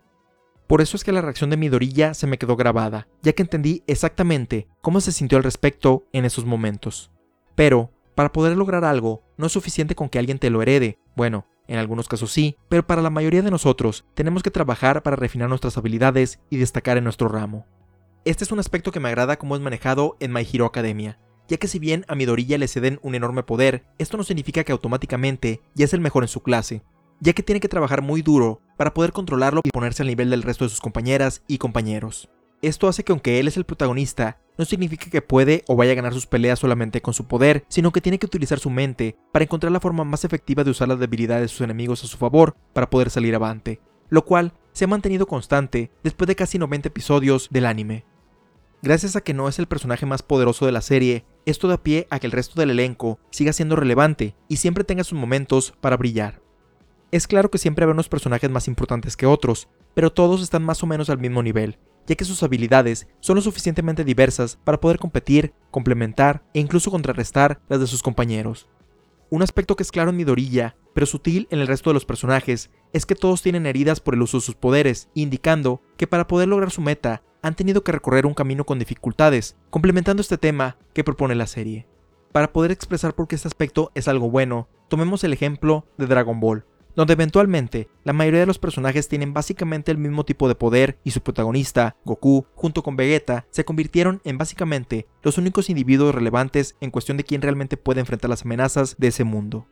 Por 0.67 0.81
eso 0.81 0.97
es 0.97 1.05
que 1.05 1.13
la 1.13 1.21
reacción 1.21 1.49
de 1.49 1.57
Midoriya 1.57 2.13
se 2.13 2.27
me 2.27 2.37
quedó 2.37 2.57
grabada, 2.57 3.07
ya 3.21 3.31
que 3.31 3.41
entendí 3.41 3.83
exactamente 3.87 4.67
cómo 4.81 4.99
se 4.99 5.13
sintió 5.13 5.37
al 5.37 5.45
respecto 5.45 6.05
en 6.11 6.25
esos 6.25 6.45
momentos. 6.45 7.09
Pero, 7.55 7.91
para 8.15 8.33
poder 8.33 8.57
lograr 8.57 8.83
algo, 8.83 9.23
no 9.37 9.47
es 9.47 9.53
suficiente 9.53 9.95
con 9.95 10.09
que 10.09 10.19
alguien 10.19 10.39
te 10.39 10.49
lo 10.49 10.61
herede, 10.61 10.99
bueno, 11.15 11.47
en 11.67 11.79
algunos 11.79 12.07
casos 12.07 12.31
sí, 12.31 12.57
pero 12.69 12.85
para 12.85 13.01
la 13.01 13.09
mayoría 13.09 13.41
de 13.41 13.51
nosotros 13.51 14.05
tenemos 14.13 14.43
que 14.43 14.51
trabajar 14.51 15.03
para 15.03 15.15
refinar 15.15 15.47
nuestras 15.47 15.77
habilidades 15.77 16.39
y 16.49 16.57
destacar 16.57 16.97
en 16.97 17.05
nuestro 17.05 17.29
ramo. 17.29 17.65
Este 18.25 18.43
es 18.43 18.51
un 18.51 18.59
aspecto 18.59 18.91
que 18.91 18.99
me 18.99 19.07
agrada 19.07 19.37
cómo 19.37 19.55
es 19.55 19.61
manejado 19.61 20.17
en 20.19 20.33
My 20.33 20.45
Hero 20.51 20.65
Academia, 20.65 21.19
ya 21.47 21.57
que 21.57 21.67
si 21.67 21.79
bien 21.79 22.03
a 22.09 22.15
Midoriya 22.15 22.57
le 22.57 22.67
ceden 22.67 22.99
un 23.03 23.15
enorme 23.15 23.43
poder, 23.43 23.85
esto 23.97 24.17
no 24.17 24.23
significa 24.23 24.65
que 24.65 24.73
automáticamente 24.73 25.61
ya 25.75 25.85
es 25.85 25.93
el 25.93 26.01
mejor 26.01 26.23
en 26.23 26.29
su 26.29 26.41
clase, 26.41 26.83
ya 27.19 27.33
que 27.33 27.43
tiene 27.43 27.59
que 27.59 27.69
trabajar 27.69 28.01
muy 28.01 28.21
duro 28.21 28.61
para 28.77 28.93
poder 28.93 29.11
controlarlo 29.11 29.61
y 29.63 29.71
ponerse 29.71 30.03
al 30.03 30.07
nivel 30.07 30.29
del 30.29 30.43
resto 30.43 30.65
de 30.65 30.69
sus 30.69 30.81
compañeras 30.81 31.43
y 31.47 31.57
compañeros. 31.57 32.29
Esto 32.61 32.87
hace 32.87 33.03
que 33.03 33.11
aunque 33.11 33.39
él 33.39 33.47
es 33.47 33.57
el 33.57 33.65
protagonista, 33.65 34.39
no 34.57 34.65
significa 34.65 35.09
que 35.09 35.21
puede 35.21 35.63
o 35.67 35.75
vaya 35.75 35.91
a 35.91 35.95
ganar 35.95 36.13
sus 36.13 36.25
peleas 36.25 36.57
solamente 36.57 37.01
con 37.01 37.13
su 37.13 37.27
poder, 37.27 37.63
sino 37.67 37.91
que 37.91 38.01
tiene 38.01 38.17
que 38.17 38.25
utilizar 38.25 38.59
su 38.59 38.71
mente 38.71 39.15
para 39.31 39.43
encontrar 39.43 39.71
la 39.71 39.79
forma 39.79 40.03
más 40.03 40.25
efectiva 40.25 40.63
de 40.63 40.71
usar 40.71 40.87
las 40.87 40.99
debilidades 40.99 41.43
de 41.43 41.47
sus 41.49 41.61
enemigos 41.61 42.03
a 42.03 42.07
su 42.07 42.17
favor 42.17 42.55
para 42.73 42.89
poder 42.89 43.11
salir 43.11 43.35
avante, 43.35 43.79
lo 44.09 44.25
cual 44.25 44.53
se 44.71 44.85
ha 44.85 44.87
mantenido 44.87 45.27
constante 45.27 45.91
después 46.03 46.27
de 46.27 46.35
casi 46.35 46.57
90 46.57 46.87
episodios 46.87 47.47
del 47.51 47.67
anime. 47.67 48.05
Gracias 48.81 49.15
a 49.15 49.21
que 49.21 49.33
no 49.33 49.47
es 49.47 49.59
el 49.59 49.67
personaje 49.67 50.05
más 50.05 50.23
poderoso 50.23 50.65
de 50.65 50.71
la 50.71 50.81
serie, 50.81 51.25
esto 51.45 51.67
da 51.67 51.81
pie 51.81 52.07
a 52.09 52.19
que 52.19 52.27
el 52.27 52.31
resto 52.31 52.59
del 52.59 52.71
elenco 52.71 53.19
siga 53.31 53.53
siendo 53.53 53.75
relevante 53.75 54.35
y 54.47 54.57
siempre 54.57 54.83
tenga 54.83 55.03
sus 55.03 55.17
momentos 55.17 55.73
para 55.81 55.97
brillar. 55.97 56.46
Es 57.09 57.25
claro 57.25 57.49
que 57.49 57.57
siempre 57.57 57.83
habrá 57.83 57.93
unos 57.93 58.09
personajes 58.09 58.49
más 58.49 58.67
importantes 58.67 59.15
que 59.15 59.25
otros, 59.25 59.69
pero 59.93 60.11
todos 60.11 60.41
están 60.41 60.63
más 60.63 60.83
o 60.83 60.87
menos 60.87 61.09
al 61.09 61.19
mismo 61.19 61.41
nivel, 61.41 61.79
ya 62.05 62.15
que 62.15 62.25
sus 62.25 62.43
habilidades 62.43 63.07
son 63.21 63.35
lo 63.35 63.41
suficientemente 63.41 64.03
diversas 64.03 64.57
para 64.65 64.81
poder 64.81 64.99
competir, 64.99 65.53
complementar 65.71 66.43
e 66.53 66.59
incluso 66.59 66.91
contrarrestar 66.91 67.61
las 67.69 67.79
de 67.79 67.87
sus 67.87 68.03
compañeros. 68.03 68.67
Un 69.29 69.41
aspecto 69.41 69.77
que 69.77 69.83
es 69.83 69.91
claro 69.91 70.09
en 70.09 70.17
Midoriya, 70.17 70.75
pero 70.93 71.05
sutil 71.05 71.47
en 71.49 71.59
el 71.59 71.67
resto 71.67 71.89
de 71.89 71.93
los 71.93 72.05
personajes, 72.05 72.71
es 72.91 73.05
que 73.05 73.15
todos 73.15 73.41
tienen 73.41 73.65
heridas 73.65 74.01
por 74.01 74.13
el 74.13 74.21
uso 74.21 74.37
de 74.37 74.41
sus 74.41 74.55
poderes, 74.55 75.09
indicando 75.13 75.81
que 75.95 76.07
para 76.07 76.27
poder 76.27 76.49
lograr 76.49 76.71
su 76.71 76.81
meta 76.81 77.23
han 77.41 77.55
tenido 77.55 77.83
que 77.85 77.93
recorrer 77.93 78.25
un 78.25 78.33
camino 78.33 78.65
con 78.65 78.79
dificultades, 78.79 79.55
complementando 79.69 80.21
este 80.21 80.37
tema 80.37 80.77
que 80.93 81.05
propone 81.05 81.35
la 81.35 81.47
serie. 81.47 81.87
Para 82.33 82.51
poder 82.51 82.71
expresar 82.71 83.15
por 83.15 83.29
qué 83.29 83.35
este 83.35 83.47
aspecto 83.47 83.91
es 83.95 84.09
algo 84.09 84.29
bueno, 84.29 84.67
tomemos 84.89 85.23
el 85.23 85.31
ejemplo 85.31 85.85
de 85.97 86.07
Dragon 86.07 86.39
Ball, 86.39 86.65
donde 86.97 87.13
eventualmente 87.13 87.89
la 88.03 88.11
mayoría 88.11 88.39
de 88.39 88.47
los 88.47 88.57
personajes 88.57 89.07
tienen 89.07 89.31
básicamente 89.31 89.91
el 89.91 89.99
mismo 89.99 90.25
tipo 90.25 90.47
de 90.47 90.55
poder 90.55 90.97
y 91.03 91.11
su 91.11 91.21
protagonista, 91.21 91.95
Goku, 92.03 92.47
junto 92.55 92.81
con 92.81 92.95
Vegeta, 92.95 93.45
se 93.51 93.63
convirtieron 93.63 94.19
en 94.23 94.39
básicamente 94.39 95.05
los 95.21 95.37
únicos 95.37 95.69
individuos 95.69 96.15
relevantes 96.15 96.75
en 96.81 96.89
cuestión 96.89 97.15
de 97.15 97.23
quién 97.23 97.43
realmente 97.43 97.77
puede 97.77 97.99
enfrentar 97.99 98.31
las 98.31 98.45
amenazas 98.45 98.95
de 98.97 99.09
ese 99.09 99.23
mundo. 99.23 99.67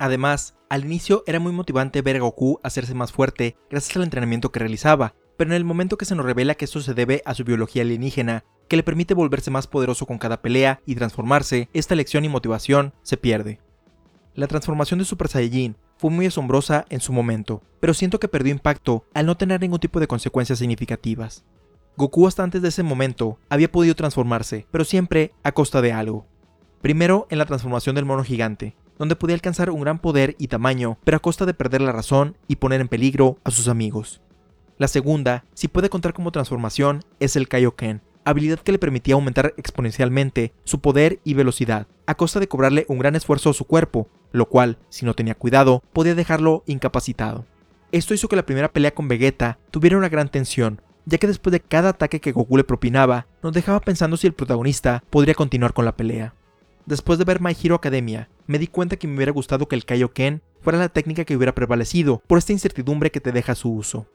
Además, 0.00 0.56
al 0.68 0.84
inicio 0.84 1.22
era 1.28 1.38
muy 1.38 1.52
motivante 1.52 2.02
ver 2.02 2.16
a 2.16 2.20
Goku 2.20 2.58
hacerse 2.64 2.94
más 2.94 3.12
fuerte 3.12 3.56
gracias 3.70 3.96
al 3.96 4.02
entrenamiento 4.02 4.50
que 4.50 4.58
realizaba, 4.58 5.14
pero 5.36 5.50
en 5.50 5.56
el 5.56 5.64
momento 5.64 5.96
que 5.96 6.04
se 6.04 6.16
nos 6.16 6.26
revela 6.26 6.56
que 6.56 6.64
esto 6.64 6.80
se 6.80 6.94
debe 6.94 7.22
a 7.24 7.34
su 7.34 7.44
biología 7.44 7.82
alienígena, 7.82 8.44
que 8.68 8.76
le 8.76 8.82
permite 8.82 9.14
volverse 9.14 9.52
más 9.52 9.68
poderoso 9.68 10.04
con 10.04 10.18
cada 10.18 10.42
pelea 10.42 10.80
y 10.84 10.96
transformarse, 10.96 11.68
esta 11.72 11.94
lección 11.94 12.24
y 12.24 12.28
motivación 12.28 12.92
se 13.02 13.16
pierde. 13.16 13.60
La 14.34 14.48
transformación 14.48 14.98
de 14.98 15.04
Super 15.04 15.28
Saiyajin 15.28 15.76
fue 15.96 16.10
muy 16.10 16.26
asombrosa 16.26 16.84
en 16.88 17.00
su 17.00 17.12
momento, 17.12 17.62
pero 17.80 17.94
siento 17.94 18.20
que 18.20 18.28
perdió 18.28 18.52
impacto 18.52 19.04
al 19.14 19.26
no 19.26 19.36
tener 19.36 19.60
ningún 19.60 19.80
tipo 19.80 20.00
de 20.00 20.06
consecuencias 20.06 20.58
significativas. 20.58 21.44
Goku 21.96 22.26
hasta 22.26 22.42
antes 22.42 22.60
de 22.62 22.68
ese 22.68 22.82
momento 22.82 23.38
había 23.48 23.72
podido 23.72 23.94
transformarse, 23.94 24.66
pero 24.70 24.84
siempre 24.84 25.32
a 25.42 25.52
costa 25.52 25.80
de 25.80 25.92
algo. 25.92 26.26
Primero 26.82 27.26
en 27.30 27.38
la 27.38 27.46
transformación 27.46 27.94
del 27.96 28.04
mono 28.04 28.22
gigante, 28.22 28.76
donde 28.98 29.16
podía 29.16 29.34
alcanzar 29.34 29.70
un 29.70 29.80
gran 29.80 29.98
poder 29.98 30.36
y 30.38 30.48
tamaño, 30.48 30.98
pero 31.04 31.16
a 31.16 31.20
costa 31.20 31.46
de 31.46 31.54
perder 31.54 31.80
la 31.80 31.92
razón 31.92 32.36
y 32.48 32.56
poner 32.56 32.80
en 32.80 32.88
peligro 32.88 33.38
a 33.44 33.50
sus 33.50 33.68
amigos. 33.68 34.20
La 34.78 34.88
segunda, 34.88 35.44
si 35.54 35.68
puede 35.68 35.88
contar 35.88 36.12
como 36.12 36.32
transformación, 36.32 37.02
es 37.18 37.36
el 37.36 37.48
Kaioken, 37.48 38.02
habilidad 38.26 38.58
que 38.58 38.72
le 38.72 38.78
permitía 38.78 39.14
aumentar 39.14 39.54
exponencialmente 39.56 40.52
su 40.64 40.80
poder 40.80 41.20
y 41.24 41.32
velocidad, 41.34 41.86
a 42.06 42.14
costa 42.14 42.40
de 42.40 42.48
cobrarle 42.48 42.84
un 42.88 42.98
gran 42.98 43.16
esfuerzo 43.16 43.50
a 43.50 43.54
su 43.54 43.64
cuerpo, 43.64 44.08
lo 44.36 44.48
cual, 44.48 44.78
si 44.88 45.04
no 45.04 45.14
tenía 45.14 45.34
cuidado, 45.34 45.82
podía 45.92 46.14
dejarlo 46.14 46.62
incapacitado. 46.66 47.46
Esto 47.92 48.14
hizo 48.14 48.28
que 48.28 48.36
la 48.36 48.46
primera 48.46 48.72
pelea 48.72 48.94
con 48.94 49.08
Vegeta 49.08 49.58
tuviera 49.70 49.96
una 49.96 50.08
gran 50.08 50.28
tensión, 50.28 50.82
ya 51.04 51.18
que 51.18 51.26
después 51.26 51.52
de 51.52 51.60
cada 51.60 51.90
ataque 51.90 52.20
que 52.20 52.32
Goku 52.32 52.56
le 52.56 52.64
propinaba, 52.64 53.26
nos 53.42 53.52
dejaba 53.52 53.80
pensando 53.80 54.16
si 54.16 54.26
el 54.26 54.34
protagonista 54.34 55.02
podría 55.10 55.34
continuar 55.34 55.72
con 55.72 55.84
la 55.84 55.96
pelea. 55.96 56.34
Después 56.84 57.18
de 57.18 57.24
ver 57.24 57.40
My 57.40 57.56
Hero 57.60 57.74
Academia, 57.76 58.28
me 58.46 58.58
di 58.58 58.66
cuenta 58.66 58.96
que 58.96 59.08
me 59.08 59.16
hubiera 59.16 59.32
gustado 59.32 59.66
que 59.66 59.74
el 59.74 59.84
Kaioken 59.84 60.42
fuera 60.60 60.78
la 60.78 60.88
técnica 60.88 61.24
que 61.24 61.36
hubiera 61.36 61.54
prevalecido, 61.54 62.22
por 62.26 62.38
esta 62.38 62.52
incertidumbre 62.52 63.10
que 63.10 63.20
te 63.20 63.32
deja 63.32 63.54
su 63.54 63.72
uso. 63.72 64.06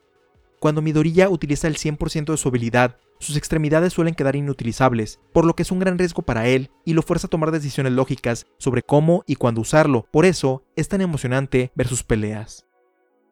Cuando 0.59 0.81
Midoriya 0.81 1.29
utiliza 1.29 1.67
el 1.67 1.77
100% 1.77 2.31
de 2.31 2.37
su 2.37 2.49
habilidad, 2.49 2.97
sus 3.21 3.37
extremidades 3.37 3.93
suelen 3.93 4.15
quedar 4.15 4.35
inutilizables, 4.35 5.19
por 5.31 5.45
lo 5.45 5.55
que 5.55 5.63
es 5.63 5.71
un 5.71 5.79
gran 5.79 5.97
riesgo 5.97 6.23
para 6.23 6.47
él 6.47 6.71
y 6.85 6.93
lo 6.93 7.03
fuerza 7.03 7.27
a 7.27 7.29
tomar 7.29 7.51
decisiones 7.51 7.93
lógicas 7.93 8.47
sobre 8.57 8.81
cómo 8.81 9.23
y 9.27 9.35
cuándo 9.35 9.61
usarlo, 9.61 10.07
por 10.11 10.25
eso 10.25 10.63
es 10.75 10.87
tan 10.87 11.01
emocionante 11.01 11.71
ver 11.75 11.87
sus 11.87 12.03
peleas. 12.03 12.65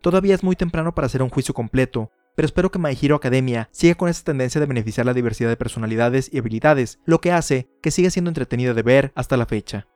Todavía 0.01 0.35
es 0.35 0.43
muy 0.43 0.55
temprano 0.55 0.95
para 0.95 1.07
hacer 1.07 1.21
un 1.21 1.29
juicio 1.29 1.53
completo, 1.53 2.11
pero 2.35 2.45
espero 2.45 2.71
que 2.71 2.79
My 2.79 2.97
Hero 2.99 3.15
Academia 3.15 3.67
siga 3.71 3.95
con 3.95 4.07
esta 4.07 4.31
tendencia 4.31 4.61
de 4.61 4.67
beneficiar 4.67 5.05
la 5.05 5.13
diversidad 5.13 5.49
de 5.49 5.57
personalidades 5.57 6.29
y 6.31 6.37
habilidades, 6.37 6.99
lo 7.05 7.19
que 7.19 7.31
hace 7.31 7.67
que 7.81 7.91
siga 7.91 8.09
siendo 8.09 8.29
entretenido 8.29 8.73
de 8.73 8.83
ver 8.83 9.11
hasta 9.15 9.35
la 9.35 9.45
fecha. 9.45 9.87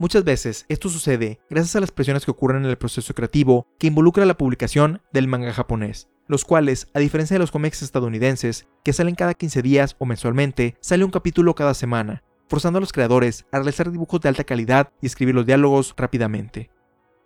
Muchas 0.00 0.24
veces 0.24 0.64
esto 0.70 0.88
sucede 0.88 1.40
gracias 1.50 1.76
a 1.76 1.80
las 1.80 1.90
presiones 1.90 2.24
que 2.24 2.30
ocurren 2.30 2.64
en 2.64 2.70
el 2.70 2.78
proceso 2.78 3.12
creativo 3.12 3.66
que 3.78 3.88
involucra 3.88 4.24
la 4.24 4.38
publicación 4.38 5.02
del 5.12 5.28
manga 5.28 5.52
japonés, 5.52 6.08
los 6.26 6.46
cuales, 6.46 6.88
a 6.94 7.00
diferencia 7.00 7.34
de 7.34 7.38
los 7.38 7.50
cómics 7.50 7.82
estadounidenses, 7.82 8.66
que 8.82 8.94
salen 8.94 9.14
cada 9.14 9.34
15 9.34 9.60
días 9.60 9.96
o 9.98 10.06
mensualmente, 10.06 10.78
sale 10.80 11.04
un 11.04 11.10
capítulo 11.10 11.54
cada 11.54 11.74
semana, 11.74 12.22
forzando 12.48 12.78
a 12.78 12.80
los 12.80 12.94
creadores 12.94 13.44
a 13.52 13.58
realizar 13.58 13.90
dibujos 13.90 14.22
de 14.22 14.30
alta 14.30 14.44
calidad 14.44 14.90
y 15.02 15.06
escribir 15.06 15.34
los 15.34 15.44
diálogos 15.44 15.92
rápidamente. 15.98 16.70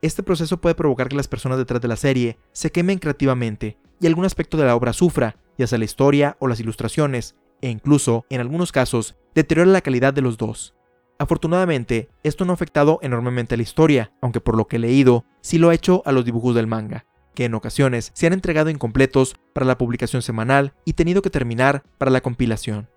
Este 0.02 0.24
proceso 0.24 0.60
puede 0.60 0.74
provocar 0.74 1.06
que 1.06 1.16
las 1.16 1.28
personas 1.28 1.58
detrás 1.58 1.80
de 1.80 1.86
la 1.86 1.94
serie 1.94 2.38
se 2.50 2.72
quemen 2.72 2.98
creativamente 2.98 3.78
y 4.00 4.08
algún 4.08 4.24
aspecto 4.24 4.56
de 4.56 4.64
la 4.64 4.74
obra 4.74 4.92
sufra, 4.92 5.36
ya 5.56 5.68
sea 5.68 5.78
la 5.78 5.84
historia 5.84 6.36
o 6.40 6.48
las 6.48 6.58
ilustraciones, 6.58 7.36
e 7.60 7.70
incluso, 7.70 8.26
en 8.30 8.40
algunos 8.40 8.72
casos, 8.72 9.16
deteriora 9.32 9.70
la 9.70 9.80
calidad 9.80 10.12
de 10.12 10.22
los 10.22 10.38
dos. 10.38 10.74
Afortunadamente, 11.24 12.10
esto 12.22 12.44
no 12.44 12.52
ha 12.52 12.54
afectado 12.54 12.98
enormemente 13.00 13.54
a 13.54 13.56
la 13.56 13.62
historia, 13.62 14.12
aunque 14.20 14.42
por 14.42 14.58
lo 14.58 14.66
que 14.66 14.76
he 14.76 14.78
leído, 14.78 15.24
sí 15.40 15.56
lo 15.56 15.70
ha 15.70 15.74
hecho 15.74 16.02
a 16.04 16.12
los 16.12 16.26
dibujos 16.26 16.54
del 16.54 16.66
manga, 16.66 17.06
que 17.34 17.46
en 17.46 17.54
ocasiones 17.54 18.10
se 18.12 18.26
han 18.26 18.34
entregado 18.34 18.68
incompletos 18.68 19.34
para 19.54 19.64
la 19.64 19.78
publicación 19.78 20.20
semanal 20.20 20.74
y 20.84 20.92
tenido 20.92 21.22
que 21.22 21.30
terminar 21.30 21.82
para 21.96 22.10
la 22.10 22.20
compilación. 22.20 22.90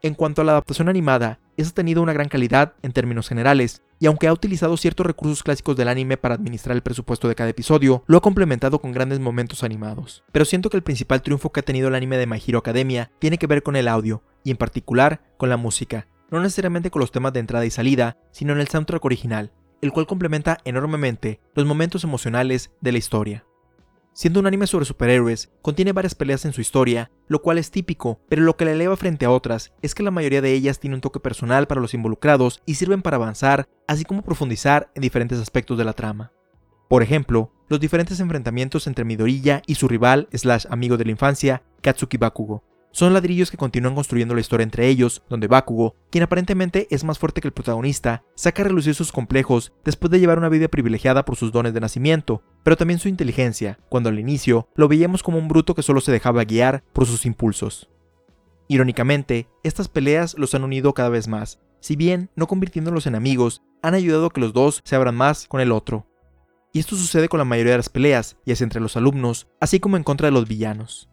En 0.00 0.14
cuanto 0.14 0.40
a 0.40 0.46
la 0.46 0.52
adaptación 0.52 0.88
animada, 0.88 1.40
esta 1.58 1.72
ha 1.72 1.74
tenido 1.74 2.00
una 2.00 2.14
gran 2.14 2.30
calidad 2.30 2.72
en 2.80 2.92
términos 2.92 3.28
generales, 3.28 3.82
y 3.98 4.06
aunque 4.06 4.28
ha 4.28 4.32
utilizado 4.32 4.78
ciertos 4.78 5.04
recursos 5.04 5.42
clásicos 5.42 5.76
del 5.76 5.88
anime 5.88 6.16
para 6.16 6.36
administrar 6.36 6.74
el 6.74 6.82
presupuesto 6.82 7.28
de 7.28 7.34
cada 7.34 7.50
episodio, 7.50 8.02
lo 8.06 8.16
ha 8.16 8.22
complementado 8.22 8.80
con 8.80 8.92
grandes 8.92 9.20
momentos 9.20 9.62
animados. 9.62 10.24
Pero 10.32 10.46
siento 10.46 10.70
que 10.70 10.78
el 10.78 10.82
principal 10.82 11.20
triunfo 11.20 11.52
que 11.52 11.60
ha 11.60 11.64
tenido 11.64 11.88
el 11.88 11.94
anime 11.94 12.16
de 12.16 12.26
My 12.26 12.42
Hero 12.46 12.60
Academia 12.60 13.10
tiene 13.18 13.36
que 13.36 13.46
ver 13.46 13.62
con 13.62 13.76
el 13.76 13.88
audio, 13.88 14.22
y 14.42 14.52
en 14.52 14.56
particular 14.56 15.20
con 15.36 15.50
la 15.50 15.58
música, 15.58 16.06
no 16.30 16.40
necesariamente 16.40 16.90
con 16.90 17.00
los 17.00 17.12
temas 17.12 17.32
de 17.32 17.40
entrada 17.40 17.66
y 17.66 17.70
salida, 17.70 18.16
sino 18.30 18.52
en 18.52 18.60
el 18.60 18.68
soundtrack 18.68 19.04
original, 19.04 19.52
el 19.80 19.92
cual 19.92 20.06
complementa 20.06 20.58
enormemente 20.64 21.40
los 21.54 21.66
momentos 21.66 22.04
emocionales 22.04 22.70
de 22.80 22.92
la 22.92 22.98
historia. 22.98 23.44
Siendo 24.12 24.40
un 24.40 24.48
anime 24.48 24.66
sobre 24.66 24.84
superhéroes, 24.84 25.52
contiene 25.62 25.92
varias 25.92 26.16
peleas 26.16 26.44
en 26.44 26.52
su 26.52 26.60
historia, 26.60 27.12
lo 27.28 27.40
cual 27.40 27.56
es 27.56 27.70
típico, 27.70 28.20
pero 28.28 28.42
lo 28.42 28.56
que 28.56 28.64
le 28.64 28.72
eleva 28.72 28.96
frente 28.96 29.24
a 29.24 29.30
otras 29.30 29.72
es 29.80 29.94
que 29.94 30.02
la 30.02 30.10
mayoría 30.10 30.42
de 30.42 30.52
ellas 30.52 30.80
tiene 30.80 30.96
un 30.96 31.00
toque 31.00 31.20
personal 31.20 31.68
para 31.68 31.80
los 31.80 31.94
involucrados 31.94 32.60
y 32.66 32.74
sirven 32.74 33.00
para 33.00 33.16
avanzar, 33.16 33.68
así 33.86 34.04
como 34.04 34.22
profundizar 34.22 34.90
en 34.96 35.02
diferentes 35.02 35.38
aspectos 35.38 35.78
de 35.78 35.84
la 35.84 35.92
trama. 35.92 36.32
Por 36.88 37.04
ejemplo, 37.04 37.52
los 37.68 37.78
diferentes 37.78 38.18
enfrentamientos 38.18 38.88
entre 38.88 39.04
Midoriya 39.04 39.62
y 39.66 39.76
su 39.76 39.86
rival 39.86 40.26
slash 40.32 40.66
amigo 40.68 40.96
de 40.96 41.04
la 41.04 41.12
infancia, 41.12 41.62
Katsuki 41.80 42.16
Bakugo, 42.16 42.64
son 42.90 43.12
ladrillos 43.12 43.50
que 43.50 43.56
continúan 43.56 43.94
construyendo 43.94 44.34
la 44.34 44.40
historia 44.40 44.64
entre 44.64 44.88
ellos, 44.88 45.22
donde 45.28 45.46
Bakugo, 45.46 45.94
quien 46.10 46.24
aparentemente 46.24 46.86
es 46.90 47.04
más 47.04 47.18
fuerte 47.18 47.40
que 47.40 47.48
el 47.48 47.52
protagonista, 47.52 48.24
saca 48.34 48.62
a 48.62 48.66
relucir 48.66 48.94
sus 48.94 49.12
complejos 49.12 49.72
después 49.84 50.10
de 50.10 50.20
llevar 50.20 50.38
una 50.38 50.48
vida 50.48 50.68
privilegiada 50.68 51.24
por 51.24 51.36
sus 51.36 51.52
dones 51.52 51.74
de 51.74 51.80
nacimiento, 51.80 52.42
pero 52.64 52.76
también 52.76 52.98
su 52.98 53.08
inteligencia, 53.08 53.78
cuando 53.88 54.08
al 54.08 54.18
inicio 54.18 54.68
lo 54.74 54.88
veíamos 54.88 55.22
como 55.22 55.38
un 55.38 55.48
bruto 55.48 55.74
que 55.74 55.82
solo 55.82 56.00
se 56.00 56.12
dejaba 56.12 56.44
guiar 56.44 56.82
por 56.92 57.06
sus 57.06 57.26
impulsos. 57.26 57.88
Irónicamente, 58.68 59.48
estas 59.62 59.88
peleas 59.88 60.34
los 60.38 60.54
han 60.54 60.64
unido 60.64 60.92
cada 60.92 61.08
vez 61.08 61.28
más, 61.28 61.60
si 61.80 61.96
bien 61.96 62.30
no 62.34 62.46
convirtiéndolos 62.46 63.06
en 63.06 63.14
amigos, 63.14 63.62
han 63.82 63.94
ayudado 63.94 64.26
a 64.26 64.30
que 64.30 64.40
los 64.40 64.52
dos 64.52 64.80
se 64.84 64.96
abran 64.96 65.14
más 65.14 65.46
con 65.46 65.60
el 65.60 65.72
otro. 65.72 66.06
Y 66.72 66.80
esto 66.80 66.96
sucede 66.96 67.28
con 67.28 67.38
la 67.38 67.44
mayoría 67.44 67.72
de 67.72 67.78
las 67.78 67.88
peleas, 67.88 68.36
ya 68.44 68.56
sea 68.56 68.64
entre 68.64 68.80
los 68.80 68.96
alumnos, 68.96 69.48
así 69.60 69.80
como 69.80 69.96
en 69.96 70.02
contra 70.02 70.26
de 70.26 70.32
los 70.32 70.48
villanos. 70.48 71.07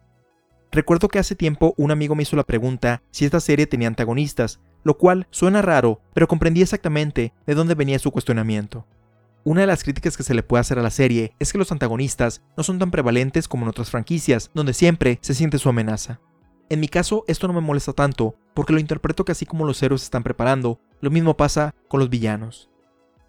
Recuerdo 0.72 1.08
que 1.08 1.18
hace 1.18 1.34
tiempo 1.34 1.74
un 1.76 1.90
amigo 1.90 2.14
me 2.14 2.22
hizo 2.22 2.36
la 2.36 2.44
pregunta 2.44 3.02
si 3.10 3.24
esta 3.24 3.40
serie 3.40 3.66
tenía 3.66 3.88
antagonistas, 3.88 4.60
lo 4.84 4.98
cual 4.98 5.26
suena 5.30 5.62
raro, 5.62 6.00
pero 6.14 6.28
comprendí 6.28 6.62
exactamente 6.62 7.32
de 7.46 7.54
dónde 7.54 7.74
venía 7.74 7.98
su 7.98 8.10
cuestionamiento. 8.10 8.86
Una 9.44 9.60
de 9.62 9.68
las 9.68 9.84
críticas 9.84 10.16
que 10.16 10.22
se 10.22 10.34
le 10.34 10.42
puede 10.42 10.60
hacer 10.60 10.78
a 10.78 10.82
la 10.82 10.90
serie 10.90 11.32
es 11.38 11.52
que 11.52 11.58
los 11.58 11.70
antagonistas 11.70 12.42
no 12.56 12.64
son 12.64 12.78
tan 12.78 12.90
prevalentes 12.90 13.46
como 13.46 13.64
en 13.64 13.68
otras 13.68 13.90
franquicias, 13.90 14.50
donde 14.54 14.74
siempre 14.74 15.18
se 15.22 15.34
siente 15.34 15.58
su 15.58 15.68
amenaza. 15.68 16.20
En 16.68 16.80
mi 16.80 16.88
caso, 16.88 17.24
esto 17.28 17.46
no 17.46 17.54
me 17.54 17.60
molesta 17.60 17.92
tanto, 17.92 18.34
porque 18.54 18.72
lo 18.72 18.80
interpreto 18.80 19.24
que 19.24 19.32
así 19.32 19.46
como 19.46 19.64
los 19.64 19.80
héroes 19.84 20.00
se 20.00 20.06
están 20.06 20.24
preparando, 20.24 20.80
lo 21.00 21.10
mismo 21.10 21.36
pasa 21.36 21.76
con 21.88 22.00
los 22.00 22.10
villanos. 22.10 22.70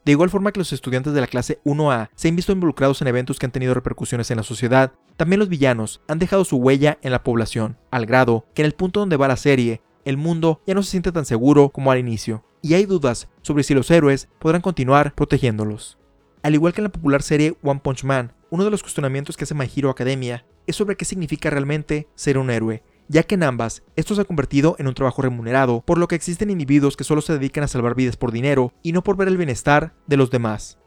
De 0.07 0.13
igual 0.13 0.29
forma 0.29 0.53
que 0.53 0.59
los 0.61 0.71
estudiantes 0.71 1.11
de 1.11 1.19
la 1.19 1.27
clase 1.27 1.59
1A 1.65 2.07
se 2.15 2.29
han 2.29 2.37
visto 2.37 2.53
involucrados 2.53 3.01
en 3.01 3.09
eventos 3.09 3.37
que 3.39 3.45
han 3.45 3.51
tenido 3.51 3.73
repercusiones 3.73 4.31
en 4.31 4.37
la 4.37 4.43
sociedad, 4.43 4.93
también 5.17 5.37
los 5.37 5.49
villanos 5.49 5.99
han 6.07 6.17
dejado 6.17 6.45
su 6.45 6.55
huella 6.55 6.97
en 7.01 7.11
la 7.11 7.23
población, 7.23 7.75
al 7.91 8.05
grado 8.05 8.45
que 8.53 8.61
en 8.61 8.67
el 8.67 8.71
punto 8.71 9.01
donde 9.01 9.17
va 9.17 9.27
la 9.27 9.35
serie, 9.35 9.81
el 10.05 10.15
mundo 10.15 10.61
ya 10.65 10.75
no 10.75 10.81
se 10.81 10.91
siente 10.91 11.11
tan 11.11 11.25
seguro 11.25 11.71
como 11.71 11.91
al 11.91 11.99
inicio, 11.99 12.45
y 12.61 12.75
hay 12.75 12.85
dudas 12.85 13.27
sobre 13.41 13.63
si 13.63 13.73
los 13.73 13.91
héroes 13.91 14.29
podrán 14.39 14.61
continuar 14.61 15.13
protegiéndolos. 15.13 15.97
Al 16.41 16.53
igual 16.53 16.71
que 16.71 16.79
en 16.79 16.85
la 16.85 16.93
popular 16.93 17.21
serie 17.21 17.57
One 17.61 17.81
Punch 17.83 18.05
Man, 18.05 18.31
uno 18.49 18.63
de 18.63 18.71
los 18.71 18.83
cuestionamientos 18.83 19.35
que 19.35 19.43
hace 19.43 19.55
My 19.55 19.69
Hero 19.75 19.89
Academia 19.89 20.45
es 20.67 20.77
sobre 20.77 20.95
qué 20.95 21.03
significa 21.03 21.49
realmente 21.49 22.07
ser 22.15 22.37
un 22.37 22.49
héroe, 22.49 22.81
ya 23.07 23.23
que 23.23 23.35
en 23.35 23.43
ambas 23.43 23.83
esto 23.95 24.15
se 24.15 24.21
ha 24.21 24.25
convertido 24.25 24.75
en 24.79 24.87
un 24.87 24.93
trabajo 24.93 25.21
remunerado, 25.21 25.81
por 25.81 25.97
lo 25.97 26.07
que 26.07 26.15
existen 26.15 26.49
individuos 26.49 26.97
que 26.97 27.03
solo 27.03 27.21
se 27.21 27.33
dedican 27.33 27.63
a 27.63 27.67
salvar 27.67 27.95
vidas 27.95 28.17
por 28.17 28.31
dinero 28.31 28.73
y 28.83 28.91
no 28.91 29.03
por 29.03 29.17
ver 29.17 29.27
el 29.27 29.37
bienestar 29.37 29.93
de 30.07 30.17
los 30.17 30.31
demás. 30.31 30.77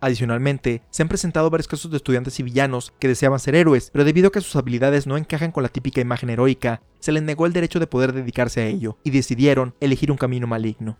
Adicionalmente, 0.00 0.82
se 0.90 1.02
han 1.02 1.08
presentado 1.08 1.48
varios 1.48 1.68
casos 1.68 1.90
de 1.90 1.96
estudiantes 1.96 2.38
y 2.38 2.42
villanos 2.42 2.92
que 2.98 3.08
deseaban 3.08 3.40
ser 3.40 3.54
héroes, 3.54 3.90
pero 3.92 4.04
debido 4.04 4.28
a 4.28 4.30
que 4.30 4.40
sus 4.40 4.56
habilidades 4.56 5.06
no 5.06 5.16
encajan 5.16 5.52
con 5.52 5.62
la 5.62 5.70
típica 5.70 6.00
imagen 6.00 6.30
heroica, 6.30 6.82
se 7.00 7.12
les 7.12 7.22
negó 7.22 7.46
el 7.46 7.52
derecho 7.52 7.80
de 7.80 7.86
poder 7.86 8.12
dedicarse 8.12 8.60
a 8.60 8.66
ello, 8.66 8.98
y 9.04 9.10
decidieron 9.10 9.74
elegir 9.80 10.10
un 10.10 10.18
camino 10.18 10.46
maligno. 10.46 10.98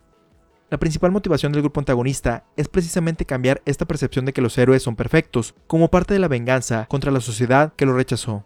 La 0.71 0.79
principal 0.79 1.13
motivación 1.13 1.53
del 1.53 1.63
grupo 1.63 1.79
antagonista 1.79 2.45
es 2.57 2.69
precisamente 2.69 3.27
cambiar 3.27 3.63
esta 3.67 3.85
percepción 3.85 4.25
de 4.25 4.33
que 4.33 4.43
los 4.43 4.57
héroes 4.59 4.83
son 4.83 4.97
perfectos, 4.97 5.55
como 5.67 5.91
parte 5.91 6.15
de 6.15 6.21
la 6.21 6.29
venganza 6.29 6.87
contra 6.89 7.13
la 7.13 7.21
sociedad 7.21 7.75
que 7.77 7.87
lo 7.87 7.95
rechazó. 7.95 8.45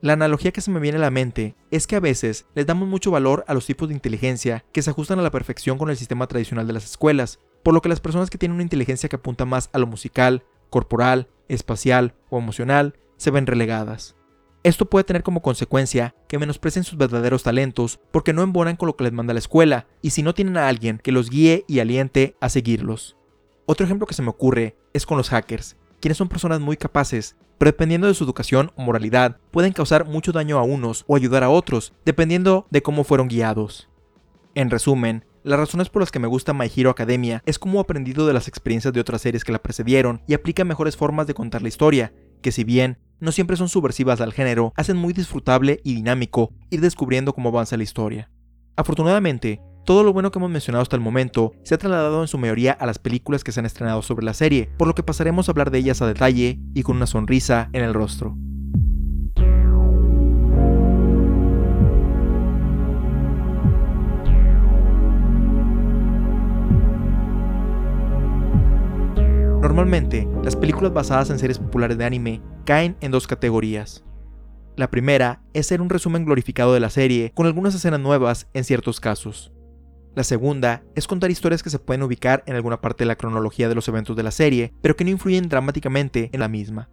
La 0.00 0.12
analogía 0.12 0.52
que 0.52 0.60
se 0.60 0.70
me 0.70 0.78
viene 0.78 0.98
a 0.98 1.00
la 1.00 1.10
mente 1.10 1.56
es 1.72 1.88
que 1.88 1.96
a 1.96 2.00
veces 2.00 2.46
les 2.54 2.66
damos 2.66 2.86
mucho 2.86 3.10
valor 3.10 3.44
a 3.48 3.54
los 3.54 3.66
tipos 3.66 3.88
de 3.88 3.94
inteligencia 3.94 4.64
que 4.72 4.80
se 4.80 4.90
ajustan 4.90 5.18
a 5.18 5.22
la 5.22 5.32
perfección 5.32 5.76
con 5.76 5.90
el 5.90 5.96
sistema 5.96 6.28
tradicional 6.28 6.68
de 6.68 6.72
las 6.72 6.84
escuelas, 6.84 7.40
por 7.64 7.74
lo 7.74 7.82
que 7.82 7.88
las 7.88 7.98
personas 7.98 8.30
que 8.30 8.38
tienen 8.38 8.54
una 8.54 8.62
inteligencia 8.62 9.08
que 9.08 9.16
apunta 9.16 9.44
más 9.44 9.70
a 9.72 9.78
lo 9.78 9.88
musical, 9.88 10.44
corporal, 10.70 11.28
espacial 11.48 12.14
o 12.30 12.38
emocional 12.38 12.94
se 13.16 13.32
ven 13.32 13.46
relegadas. 13.46 14.14
Esto 14.62 14.88
puede 14.88 15.02
tener 15.02 15.24
como 15.24 15.42
consecuencia 15.42 16.14
que 16.28 16.38
menosprecien 16.38 16.84
sus 16.84 16.96
verdaderos 16.96 17.42
talentos 17.42 17.98
porque 18.12 18.32
no 18.32 18.42
embonan 18.42 18.76
con 18.76 18.86
lo 18.86 18.96
que 18.96 19.04
les 19.04 19.12
manda 19.12 19.32
la 19.32 19.40
escuela 19.40 19.88
y 20.00 20.10
si 20.10 20.22
no 20.22 20.32
tienen 20.32 20.58
a 20.58 20.68
alguien 20.68 21.00
que 21.02 21.10
los 21.10 21.28
guíe 21.28 21.64
y 21.66 21.80
aliente 21.80 22.36
a 22.40 22.50
seguirlos. 22.50 23.16
Otro 23.66 23.84
ejemplo 23.84 24.06
que 24.06 24.14
se 24.14 24.22
me 24.22 24.30
ocurre 24.30 24.76
es 24.92 25.06
con 25.06 25.16
los 25.16 25.30
hackers, 25.30 25.76
quienes 26.00 26.18
son 26.18 26.28
personas 26.28 26.60
muy 26.60 26.76
capaces, 26.76 27.36
pero 27.58 27.70
dependiendo 27.70 28.06
de 28.06 28.14
su 28.14 28.24
educación 28.24 28.70
o 28.76 28.82
moralidad, 28.82 29.38
pueden 29.50 29.72
causar 29.72 30.06
mucho 30.06 30.32
daño 30.32 30.58
a 30.58 30.62
unos 30.62 31.04
o 31.08 31.16
ayudar 31.16 31.42
a 31.44 31.50
otros, 31.50 31.92
dependiendo 32.04 32.66
de 32.70 32.82
cómo 32.82 33.04
fueron 33.04 33.28
guiados. 33.28 33.88
En 34.54 34.70
resumen, 34.70 35.24
las 35.44 35.58
razones 35.58 35.88
por 35.88 36.02
las 36.02 36.10
que 36.10 36.18
me 36.18 36.26
gusta 36.26 36.52
My 36.52 36.70
Hero 36.74 36.90
Academia 36.90 37.42
es 37.46 37.58
cómo 37.58 37.78
he 37.78 37.80
aprendido 37.80 38.26
de 38.26 38.32
las 38.32 38.48
experiencias 38.48 38.92
de 38.92 39.00
otras 39.00 39.22
series 39.22 39.44
que 39.44 39.52
la 39.52 39.62
precedieron 39.62 40.22
y 40.26 40.34
aplica 40.34 40.64
mejores 40.64 40.96
formas 40.96 41.26
de 41.26 41.34
contar 41.34 41.62
la 41.62 41.68
historia, 41.68 42.12
que 42.42 42.52
si 42.52 42.64
bien 42.64 42.98
no 43.20 43.32
siempre 43.32 43.56
son 43.56 43.68
subversivas 43.68 44.20
al 44.20 44.32
género, 44.32 44.72
hacen 44.76 44.96
muy 44.96 45.12
disfrutable 45.12 45.80
y 45.84 45.94
dinámico 45.94 46.52
ir 46.70 46.80
descubriendo 46.80 47.32
cómo 47.32 47.48
avanza 47.48 47.76
la 47.76 47.82
historia. 47.82 48.30
Afortunadamente, 48.76 49.60
todo 49.88 50.04
lo 50.04 50.12
bueno 50.12 50.30
que 50.30 50.38
hemos 50.38 50.50
mencionado 50.50 50.82
hasta 50.82 50.96
el 50.96 51.00
momento 51.00 51.54
se 51.62 51.74
ha 51.74 51.78
trasladado 51.78 52.20
en 52.20 52.28
su 52.28 52.36
mayoría 52.36 52.72
a 52.72 52.84
las 52.84 52.98
películas 52.98 53.42
que 53.42 53.52
se 53.52 53.60
han 53.60 53.64
estrenado 53.64 54.02
sobre 54.02 54.22
la 54.22 54.34
serie, 54.34 54.68
por 54.76 54.86
lo 54.86 54.94
que 54.94 55.02
pasaremos 55.02 55.48
a 55.48 55.52
hablar 55.52 55.70
de 55.70 55.78
ellas 55.78 56.02
a 56.02 56.06
detalle 56.06 56.60
y 56.74 56.82
con 56.82 56.96
una 56.96 57.06
sonrisa 57.06 57.70
en 57.72 57.84
el 57.84 57.94
rostro. 57.94 58.36
Normalmente, 69.62 70.28
las 70.44 70.54
películas 70.54 70.92
basadas 70.92 71.30
en 71.30 71.38
series 71.38 71.58
populares 71.58 71.96
de 71.96 72.04
anime 72.04 72.42
caen 72.66 72.98
en 73.00 73.10
dos 73.10 73.26
categorías. 73.26 74.04
La 74.76 74.90
primera 74.90 75.40
es 75.54 75.66
ser 75.66 75.80
un 75.80 75.88
resumen 75.88 76.26
glorificado 76.26 76.74
de 76.74 76.80
la 76.80 76.90
serie, 76.90 77.32
con 77.34 77.46
algunas 77.46 77.74
escenas 77.74 78.00
nuevas 78.00 78.50
en 78.52 78.64
ciertos 78.64 79.00
casos. 79.00 79.50
La 80.18 80.24
segunda 80.24 80.82
es 80.96 81.06
contar 81.06 81.30
historias 81.30 81.62
que 81.62 81.70
se 81.70 81.78
pueden 81.78 82.02
ubicar 82.02 82.42
en 82.46 82.56
alguna 82.56 82.80
parte 82.80 83.04
de 83.04 83.06
la 83.06 83.14
cronología 83.14 83.68
de 83.68 83.76
los 83.76 83.86
eventos 83.86 84.16
de 84.16 84.24
la 84.24 84.32
serie, 84.32 84.72
pero 84.82 84.96
que 84.96 85.04
no 85.04 85.10
influyen 85.10 85.48
dramáticamente 85.48 86.28
en 86.32 86.40
la 86.40 86.48
misma. 86.48 86.90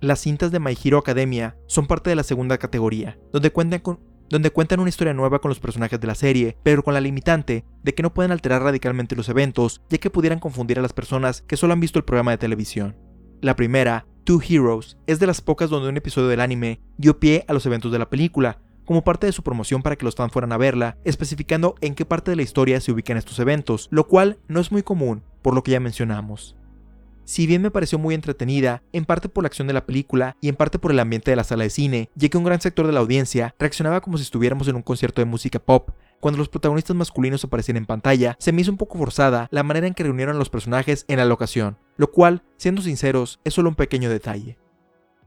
Las 0.00 0.20
cintas 0.20 0.52
de 0.52 0.60
My 0.60 0.78
Hero 0.80 0.98
Academia 0.98 1.56
son 1.66 1.88
parte 1.88 2.10
de 2.10 2.14
la 2.14 2.22
segunda 2.22 2.58
categoría, 2.58 3.18
donde 3.32 3.50
cuentan, 3.50 3.82
donde 4.28 4.52
cuentan 4.52 4.78
una 4.78 4.88
historia 4.88 5.12
nueva 5.12 5.40
con 5.40 5.48
los 5.48 5.58
personajes 5.58 5.98
de 5.98 6.06
la 6.06 6.14
serie, 6.14 6.58
pero 6.62 6.84
con 6.84 6.94
la 6.94 7.00
limitante 7.00 7.64
de 7.82 7.92
que 7.92 8.04
no 8.04 8.14
pueden 8.14 8.30
alterar 8.30 8.62
radicalmente 8.62 9.16
los 9.16 9.28
eventos, 9.28 9.82
ya 9.90 9.98
que 9.98 10.08
pudieran 10.08 10.38
confundir 10.38 10.78
a 10.78 10.82
las 10.82 10.92
personas 10.92 11.42
que 11.42 11.56
solo 11.56 11.72
han 11.72 11.80
visto 11.80 11.98
el 11.98 12.04
programa 12.04 12.30
de 12.30 12.38
televisión. 12.38 12.96
La 13.40 13.56
primera 13.56 14.06
Two 14.22 14.40
Heroes 14.48 14.96
es 15.08 15.18
de 15.18 15.26
las 15.26 15.40
pocas 15.40 15.70
donde 15.70 15.88
un 15.88 15.96
episodio 15.96 16.28
del 16.28 16.40
anime 16.40 16.80
dio 16.98 17.18
pie 17.18 17.44
a 17.48 17.52
los 17.52 17.66
eventos 17.66 17.90
de 17.90 17.98
la 17.98 18.10
película, 18.10 18.60
como 18.90 19.04
parte 19.04 19.26
de 19.28 19.32
su 19.32 19.44
promoción 19.44 19.82
para 19.82 19.94
que 19.94 20.04
los 20.04 20.16
fans 20.16 20.32
fueran 20.32 20.50
a 20.50 20.56
verla, 20.56 20.98
especificando 21.04 21.76
en 21.80 21.94
qué 21.94 22.04
parte 22.04 22.32
de 22.32 22.36
la 22.36 22.42
historia 22.42 22.80
se 22.80 22.90
ubican 22.90 23.16
estos 23.16 23.38
eventos, 23.38 23.86
lo 23.92 24.08
cual 24.08 24.40
no 24.48 24.58
es 24.58 24.72
muy 24.72 24.82
común, 24.82 25.22
por 25.42 25.54
lo 25.54 25.62
que 25.62 25.70
ya 25.70 25.78
mencionamos. 25.78 26.56
Si 27.22 27.46
bien 27.46 27.62
me 27.62 27.70
pareció 27.70 28.00
muy 28.00 28.16
entretenida, 28.16 28.82
en 28.92 29.04
parte 29.04 29.28
por 29.28 29.44
la 29.44 29.46
acción 29.46 29.68
de 29.68 29.74
la 29.74 29.86
película 29.86 30.36
y 30.40 30.48
en 30.48 30.56
parte 30.56 30.80
por 30.80 30.90
el 30.90 30.98
ambiente 30.98 31.30
de 31.30 31.36
la 31.36 31.44
sala 31.44 31.62
de 31.62 31.70
cine, 31.70 32.10
ya 32.16 32.28
que 32.30 32.36
un 32.36 32.42
gran 32.42 32.60
sector 32.60 32.84
de 32.84 32.92
la 32.92 32.98
audiencia 32.98 33.54
reaccionaba 33.60 34.00
como 34.00 34.18
si 34.18 34.24
estuviéramos 34.24 34.66
en 34.66 34.74
un 34.74 34.82
concierto 34.82 35.20
de 35.20 35.26
música 35.26 35.60
pop, 35.60 35.90
cuando 36.18 36.38
los 36.38 36.48
protagonistas 36.48 36.96
masculinos 36.96 37.44
aparecían 37.44 37.76
en 37.76 37.86
pantalla, 37.86 38.34
se 38.40 38.50
me 38.50 38.60
hizo 38.62 38.72
un 38.72 38.76
poco 38.76 38.98
forzada 38.98 39.46
la 39.52 39.62
manera 39.62 39.86
en 39.86 39.94
que 39.94 40.02
reunieron 40.02 40.34
a 40.34 40.38
los 40.40 40.50
personajes 40.50 41.04
en 41.06 41.18
la 41.18 41.26
locación, 41.26 41.78
lo 41.96 42.10
cual, 42.10 42.42
siendo 42.56 42.82
sinceros, 42.82 43.38
es 43.44 43.54
solo 43.54 43.68
un 43.68 43.76
pequeño 43.76 44.10
detalle. 44.10 44.58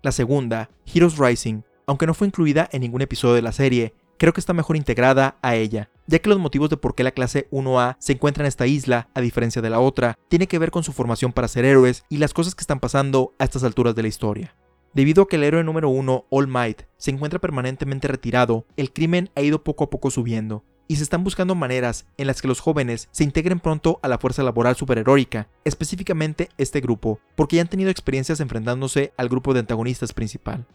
La 0.01 0.11
segunda, 0.11 0.69
Heroes 0.93 1.17
Rising, 1.17 1.61
aunque 1.87 2.07
no 2.07 2.13
fue 2.13 2.27
incluida 2.27 2.69
en 2.71 2.81
ningún 2.81 3.01
episodio 3.01 3.35
de 3.35 3.41
la 3.41 3.51
serie, 3.51 3.93
creo 4.17 4.33
que 4.33 4.39
está 4.39 4.53
mejor 4.53 4.75
integrada 4.75 5.37
a 5.41 5.55
ella, 5.55 5.89
ya 6.07 6.19
que 6.19 6.29
los 6.29 6.39
motivos 6.39 6.69
de 6.69 6.77
por 6.77 6.95
qué 6.95 7.03
la 7.03 7.11
clase 7.11 7.47
1A 7.51 7.95
se 7.99 8.13
encuentra 8.13 8.43
en 8.43 8.47
esta 8.47 8.67
isla, 8.67 9.09
a 9.13 9.21
diferencia 9.21 9.61
de 9.61 9.69
la 9.69 9.79
otra, 9.79 10.17
tiene 10.29 10.47
que 10.47 10.59
ver 10.59 10.71
con 10.71 10.83
su 10.83 10.93
formación 10.93 11.33
para 11.33 11.47
ser 11.47 11.65
héroes 11.65 12.05
y 12.09 12.17
las 12.17 12.33
cosas 12.33 12.55
que 12.55 12.61
están 12.61 12.79
pasando 12.79 13.33
a 13.39 13.43
estas 13.43 13.63
alturas 13.63 13.95
de 13.95 14.01
la 14.01 14.07
historia. 14.07 14.55
Debido 14.93 15.23
a 15.23 15.27
que 15.27 15.37
el 15.37 15.43
héroe 15.43 15.63
número 15.63 15.89
1, 15.89 16.25
All 16.29 16.47
Might, 16.47 16.83
se 16.97 17.11
encuentra 17.11 17.39
permanentemente 17.39 18.07
retirado, 18.07 18.65
el 18.77 18.93
crimen 18.93 19.31
ha 19.35 19.41
ido 19.41 19.63
poco 19.63 19.85
a 19.85 19.89
poco 19.89 20.11
subiendo, 20.11 20.63
y 20.87 20.97
se 20.97 21.03
están 21.03 21.23
buscando 21.23 21.55
maneras 21.55 22.05
en 22.17 22.27
las 22.27 22.41
que 22.41 22.47
los 22.47 22.59
jóvenes 22.59 23.09
se 23.11 23.23
integren 23.23 23.59
pronto 23.59 23.99
a 24.03 24.07
la 24.07 24.19
fuerza 24.19 24.43
laboral 24.43 24.75
superheroica, 24.75 25.49
específicamente 25.65 26.49
este 26.57 26.81
grupo, 26.81 27.19
porque 27.35 27.55
ya 27.55 27.63
han 27.63 27.69
tenido 27.69 27.89
experiencias 27.89 28.39
enfrentándose 28.39 29.13
al 29.17 29.29
grupo 29.29 29.53
de 29.53 29.61
antagonistas 29.61 30.13
principal. 30.13 30.67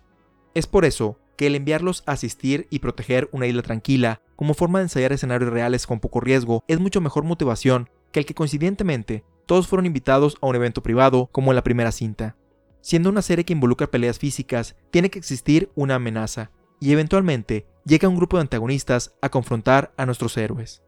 Es 0.58 0.66
por 0.66 0.84
eso 0.84 1.20
que 1.36 1.46
el 1.46 1.54
enviarlos 1.54 2.02
a 2.04 2.10
asistir 2.10 2.66
y 2.68 2.80
proteger 2.80 3.28
una 3.30 3.46
isla 3.46 3.62
tranquila, 3.62 4.22
como 4.34 4.54
forma 4.54 4.80
de 4.80 4.86
ensayar 4.86 5.12
escenarios 5.12 5.52
reales 5.52 5.86
con 5.86 6.00
poco 6.00 6.18
riesgo, 6.18 6.64
es 6.66 6.80
mucho 6.80 7.00
mejor 7.00 7.22
motivación 7.22 7.88
que 8.10 8.18
el 8.18 8.26
que 8.26 8.34
coincidentemente 8.34 9.22
todos 9.46 9.68
fueron 9.68 9.86
invitados 9.86 10.36
a 10.40 10.48
un 10.48 10.56
evento 10.56 10.82
privado 10.82 11.28
como 11.30 11.52
en 11.52 11.54
la 11.54 11.62
primera 11.62 11.92
cinta. 11.92 12.34
Siendo 12.80 13.08
una 13.08 13.22
serie 13.22 13.44
que 13.44 13.52
involucra 13.52 13.86
peleas 13.86 14.18
físicas, 14.18 14.74
tiene 14.90 15.10
que 15.10 15.20
existir 15.20 15.70
una 15.76 15.94
amenaza, 15.94 16.50
y 16.80 16.90
eventualmente 16.90 17.68
llega 17.84 18.08
un 18.08 18.16
grupo 18.16 18.36
de 18.36 18.40
antagonistas 18.40 19.14
a 19.22 19.28
confrontar 19.28 19.92
a 19.96 20.06
nuestros 20.06 20.36
héroes. 20.38 20.82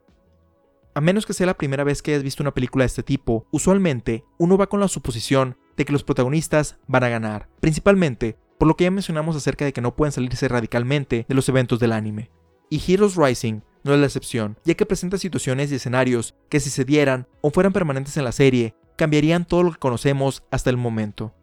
A 0.95 0.99
menos 0.99 1.25
que 1.25 1.31
sea 1.31 1.45
la 1.45 1.57
primera 1.57 1.85
vez 1.85 2.01
que 2.01 2.11
hayas 2.11 2.23
visto 2.23 2.43
una 2.43 2.53
película 2.53 2.83
de 2.83 2.87
este 2.87 3.03
tipo, 3.03 3.47
usualmente 3.51 4.25
uno 4.37 4.57
va 4.57 4.67
con 4.67 4.81
la 4.81 4.89
suposición 4.89 5.55
de 5.77 5.85
que 5.85 5.93
los 5.93 6.03
protagonistas 6.03 6.75
van 6.87 7.05
a 7.05 7.09
ganar, 7.09 7.47
principalmente 7.61 8.37
por 8.61 8.67
lo 8.67 8.77
que 8.77 8.83
ya 8.83 8.91
mencionamos 8.91 9.35
acerca 9.35 9.65
de 9.65 9.73
que 9.73 9.81
no 9.81 9.95
pueden 9.95 10.11
salirse 10.11 10.47
radicalmente 10.47 11.25
de 11.27 11.33
los 11.33 11.49
eventos 11.49 11.79
del 11.79 11.93
anime. 11.93 12.29
Y 12.69 12.79
Heroes 12.79 13.15
Rising 13.15 13.61
no 13.83 13.95
es 13.95 13.99
la 13.99 14.05
excepción, 14.05 14.55
ya 14.63 14.75
que 14.75 14.85
presenta 14.85 15.17
situaciones 15.17 15.71
y 15.71 15.75
escenarios 15.75 16.35
que 16.47 16.59
si 16.59 16.69
se 16.69 16.85
dieran 16.85 17.27
o 17.41 17.49
fueran 17.49 17.73
permanentes 17.73 18.17
en 18.17 18.23
la 18.23 18.31
serie, 18.31 18.75
cambiarían 18.97 19.45
todo 19.45 19.63
lo 19.63 19.71
que 19.71 19.79
conocemos 19.79 20.43
hasta 20.51 20.69
el 20.69 20.77
momento. 20.77 21.33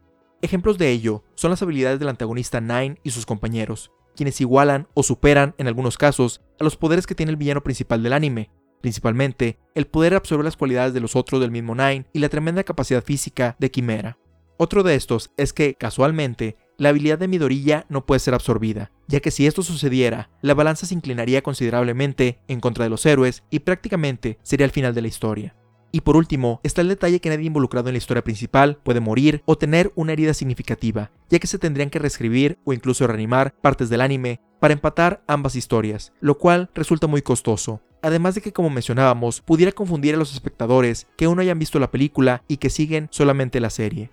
Ejemplos 0.43 0.79
de 0.79 0.93
ello 0.93 1.25
son 1.35 1.51
las 1.51 1.61
habilidades 1.61 1.99
del 1.99 2.09
antagonista 2.09 2.61
Nine 2.61 3.01
y 3.03 3.11
sus 3.11 3.27
compañeros, 3.27 3.91
quienes 4.15 4.41
igualan 4.41 4.87
o 4.95 5.03
superan 5.03 5.57
en 5.59 5.67
algunos 5.67 5.99
casos 5.99 6.41
a 6.61 6.63
los 6.63 6.77
poderes 6.77 7.09
que 7.09 7.17
tiene 7.17 7.31
el 7.31 7.37
villano 7.37 7.65
principal 7.65 8.01
del 8.01 8.13
anime, 8.13 8.53
principalmente 8.81 9.59
el 9.75 9.89
poder 9.89 10.15
absorber 10.15 10.45
las 10.45 10.57
cualidades 10.57 10.95
de 10.95 11.01
los 11.01 11.17
otros 11.17 11.41
del 11.41 11.51
mismo 11.51 11.75
Nine 11.75 12.07
y 12.13 12.21
la 12.21 12.29
tremenda 12.29 12.63
capacidad 12.63 13.03
física 13.03 13.57
de 13.59 13.73
Quimera. 13.73 14.19
Otro 14.57 14.85
de 14.85 14.97
estos 14.97 15.31
es 15.37 15.53
que, 15.53 15.75
casualmente, 15.75 16.57
la 16.79 16.91
habilidad 16.91 17.19
de 17.19 17.29
Midorilla 17.29 17.85
no 17.89 18.07
puede 18.07 18.21
ser 18.21 18.35
absorbida, 18.35 18.93
ya 19.09 19.21
que 19.21 19.33
si 19.33 19.47
esto 19.47 19.63
sucediera, 19.63 20.31
la 20.41 20.55
balanza 20.55 20.87
se 20.87 20.95
inclinaría 20.95 21.43
considerablemente 21.43 22.39
en 22.47 22.61
contra 22.61 22.85
de 22.85 22.91
los 22.91 23.05
héroes 23.05 23.43
y 23.51 23.59
prácticamente 23.59 24.39
sería 24.43 24.65
el 24.65 24.71
final 24.71 24.95
de 24.95 25.03
la 25.03 25.09
historia. 25.09 25.57
Y 25.91 26.03
por 26.03 26.17
último, 26.17 26.61
está 26.63 26.83
el 26.83 26.89
detalle 26.89 27.21
que 27.21 27.31
nadie 27.31 27.47
involucrado 27.47 27.89
en 27.89 27.95
la 27.95 27.99
historia 27.99 28.23
principal 28.23 28.79
puede 28.83 29.01
morir 29.01 29.43
o 29.45 29.59
tener 29.59 29.91
una 29.97 30.13
herida 30.13 30.35
significativa, 30.35 31.11
ya 31.29 31.39
que 31.39 31.47
se 31.47 31.59
tendrían 31.59 31.91
que 31.91 31.99
reescribir 31.99 32.59
o 32.65 32.73
incluso 32.73 33.07
reanimar 33.07 33.55
partes 33.61 33.89
del 33.89 34.03
anime 34.03 34.41
para 34.61 34.75
empatar 34.75 35.25
ambas 35.27 35.57
historias, 35.57 36.13
lo 36.21 36.39
cual 36.39 36.71
resulta 36.75 37.07
muy 37.07 37.23
costoso. 37.23 37.81
Además 38.03 38.37
de 38.37 38.43
que, 38.43 38.53
como 38.53 38.71
mencionábamos, 38.71 39.41
pudiera 39.41 39.73
confundir 39.73 40.15
a 40.15 40.19
los 40.19 40.33
espectadores 40.33 41.09
que 41.17 41.25
aún 41.25 41.37
no 41.37 41.43
hayan 41.43 41.59
visto 41.59 41.81
la 41.81 41.91
película 41.91 42.45
y 42.47 42.59
que 42.59 42.71
siguen 42.71 43.09
solamente 43.11 43.59
la 43.59 43.71
serie. 43.71 44.11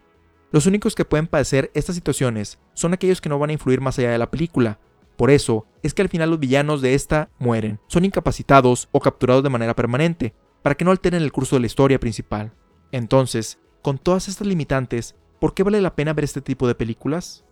Los 0.55 0.67
únicos 0.67 0.95
que 0.95 1.03
pueden 1.03 1.27
padecer 1.27 1.69
estas 1.73 1.95
situaciones 1.95 2.59
son 2.75 2.93
aquellos 2.93 3.19
que 3.19 3.27
no 3.27 3.37
van 3.37 3.49
a 3.49 3.53
influir 3.53 3.81
más 3.81 3.99
allá 3.99 4.11
de 4.11 4.17
la 4.17 4.31
película. 4.31 4.79
Por 5.17 5.29
eso 5.29 5.67
es 5.83 5.93
que 5.93 6.01
al 6.01 6.07
final 6.07 6.29
los 6.29 6.39
villanos 6.39 6.81
de 6.81 6.93
esta 6.93 7.29
mueren, 7.39 7.81
son 7.87 8.05
incapacitados 8.05 8.87
o 8.93 9.01
capturados 9.01 9.43
de 9.43 9.49
manera 9.49 9.75
permanente, 9.75 10.33
para 10.61 10.75
que 10.75 10.85
no 10.85 10.91
alteren 10.91 11.21
el 11.21 11.33
curso 11.33 11.57
de 11.57 11.59
la 11.59 11.65
historia 11.65 11.99
principal. 11.99 12.53
Entonces, 12.93 13.59
con 13.81 13.97
todas 13.97 14.29
estas 14.29 14.47
limitantes, 14.47 15.17
¿por 15.41 15.53
qué 15.53 15.63
vale 15.63 15.81
la 15.81 15.93
pena 15.93 16.13
ver 16.13 16.23
este 16.23 16.39
tipo 16.39 16.69
de 16.69 16.75
películas? 16.75 17.43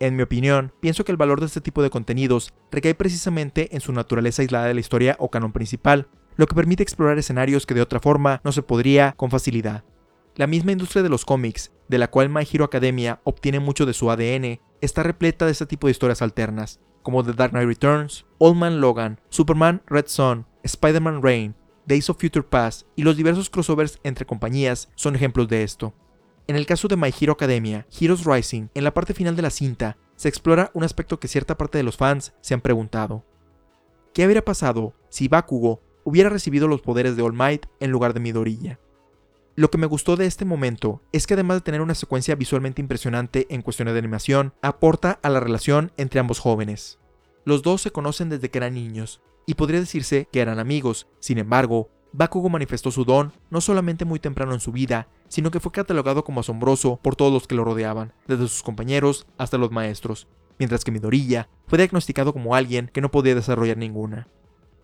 En 0.00 0.16
mi 0.16 0.22
opinión, 0.22 0.72
pienso 0.80 1.04
que 1.04 1.12
el 1.12 1.18
valor 1.18 1.40
de 1.40 1.46
este 1.48 1.60
tipo 1.60 1.82
de 1.82 1.90
contenidos 1.90 2.54
recae 2.70 2.94
precisamente 2.94 3.76
en 3.76 3.82
su 3.82 3.92
naturaleza 3.92 4.40
aislada 4.40 4.68
de 4.68 4.72
la 4.72 4.80
historia 4.80 5.16
o 5.18 5.30
canon 5.30 5.52
principal, 5.52 6.08
lo 6.36 6.46
que 6.46 6.54
permite 6.54 6.82
explorar 6.82 7.18
escenarios 7.18 7.66
que 7.66 7.74
de 7.74 7.82
otra 7.82 8.00
forma 8.00 8.40
no 8.42 8.52
se 8.52 8.62
podría 8.62 9.12
con 9.18 9.28
facilidad. 9.30 9.84
La 10.36 10.46
misma 10.46 10.72
industria 10.72 11.02
de 11.02 11.08
los 11.08 11.24
cómics, 11.24 11.72
de 11.88 11.96
la 11.96 12.10
cual 12.10 12.28
My 12.28 12.46
Hero 12.52 12.66
Academia 12.66 13.20
obtiene 13.24 13.58
mucho 13.58 13.86
de 13.86 13.94
su 13.94 14.10
ADN, 14.10 14.60
está 14.82 15.02
repleta 15.02 15.46
de 15.46 15.52
este 15.52 15.64
tipo 15.64 15.86
de 15.86 15.92
historias 15.92 16.20
alternas, 16.20 16.78
como 17.02 17.24
The 17.24 17.32
Dark 17.32 17.52
Knight 17.52 17.66
Returns, 17.66 18.26
Old 18.36 18.58
Man 18.58 18.82
Logan, 18.82 19.18
Superman 19.30 19.80
Red 19.86 20.08
Son, 20.08 20.46
Spider-Man 20.62 21.22
Reign, 21.22 21.54
Days 21.86 22.10
of 22.10 22.18
Future 22.20 22.42
Past 22.42 22.86
y 22.96 23.02
los 23.02 23.16
diversos 23.16 23.48
crossovers 23.48 23.98
entre 24.02 24.26
compañías 24.26 24.90
son 24.94 25.16
ejemplos 25.16 25.48
de 25.48 25.62
esto. 25.62 25.94
En 26.48 26.56
el 26.56 26.66
caso 26.66 26.86
de 26.86 26.96
My 26.96 27.14
Hero 27.18 27.32
Academia, 27.32 27.86
Heroes 27.98 28.26
Rising, 28.26 28.68
en 28.74 28.84
la 28.84 28.92
parte 28.92 29.14
final 29.14 29.36
de 29.36 29.42
la 29.42 29.50
cinta, 29.50 29.96
se 30.16 30.28
explora 30.28 30.70
un 30.74 30.84
aspecto 30.84 31.18
que 31.18 31.28
cierta 31.28 31.56
parte 31.56 31.78
de 31.78 31.84
los 31.84 31.96
fans 31.96 32.34
se 32.42 32.52
han 32.52 32.60
preguntado. 32.60 33.24
¿Qué 34.12 34.22
habría 34.22 34.44
pasado 34.44 34.92
si 35.08 35.28
Bakugo 35.28 35.80
hubiera 36.04 36.28
recibido 36.28 36.68
los 36.68 36.82
poderes 36.82 37.16
de 37.16 37.22
All 37.22 37.32
Might 37.32 37.64
en 37.80 37.90
lugar 37.90 38.12
de 38.12 38.20
Midoriya? 38.20 38.78
Lo 39.56 39.70
que 39.70 39.78
me 39.78 39.86
gustó 39.86 40.16
de 40.16 40.26
este 40.26 40.44
momento 40.44 41.00
es 41.12 41.26
que 41.26 41.32
además 41.32 41.56
de 41.56 41.60
tener 41.62 41.80
una 41.80 41.94
secuencia 41.94 42.34
visualmente 42.34 42.82
impresionante 42.82 43.46
en 43.48 43.62
cuestiones 43.62 43.94
de 43.94 44.00
animación, 44.00 44.52
aporta 44.60 45.18
a 45.22 45.30
la 45.30 45.40
relación 45.40 45.92
entre 45.96 46.20
ambos 46.20 46.40
jóvenes. 46.40 46.98
Los 47.46 47.62
dos 47.62 47.80
se 47.80 47.90
conocen 47.90 48.28
desde 48.28 48.50
que 48.50 48.58
eran 48.58 48.74
niños, 48.74 49.22
y 49.46 49.54
podría 49.54 49.80
decirse 49.80 50.28
que 50.30 50.40
eran 50.40 50.58
amigos. 50.58 51.06
Sin 51.20 51.38
embargo, 51.38 51.88
Bakugo 52.12 52.50
manifestó 52.50 52.90
su 52.90 53.06
don 53.06 53.32
no 53.48 53.62
solamente 53.62 54.04
muy 54.04 54.20
temprano 54.20 54.52
en 54.52 54.60
su 54.60 54.72
vida, 54.72 55.08
sino 55.28 55.50
que 55.50 55.60
fue 55.60 55.72
catalogado 55.72 56.22
como 56.22 56.40
asombroso 56.40 57.00
por 57.02 57.16
todos 57.16 57.32
los 57.32 57.46
que 57.46 57.54
lo 57.54 57.64
rodeaban, 57.64 58.12
desde 58.26 58.48
sus 58.48 58.62
compañeros 58.62 59.26
hasta 59.38 59.56
los 59.56 59.70
maestros, 59.70 60.28
mientras 60.58 60.84
que 60.84 60.92
Midoriya 60.92 61.48
fue 61.66 61.78
diagnosticado 61.78 62.34
como 62.34 62.54
alguien 62.54 62.90
que 62.92 63.00
no 63.00 63.10
podía 63.10 63.34
desarrollar 63.34 63.78
ninguna. 63.78 64.28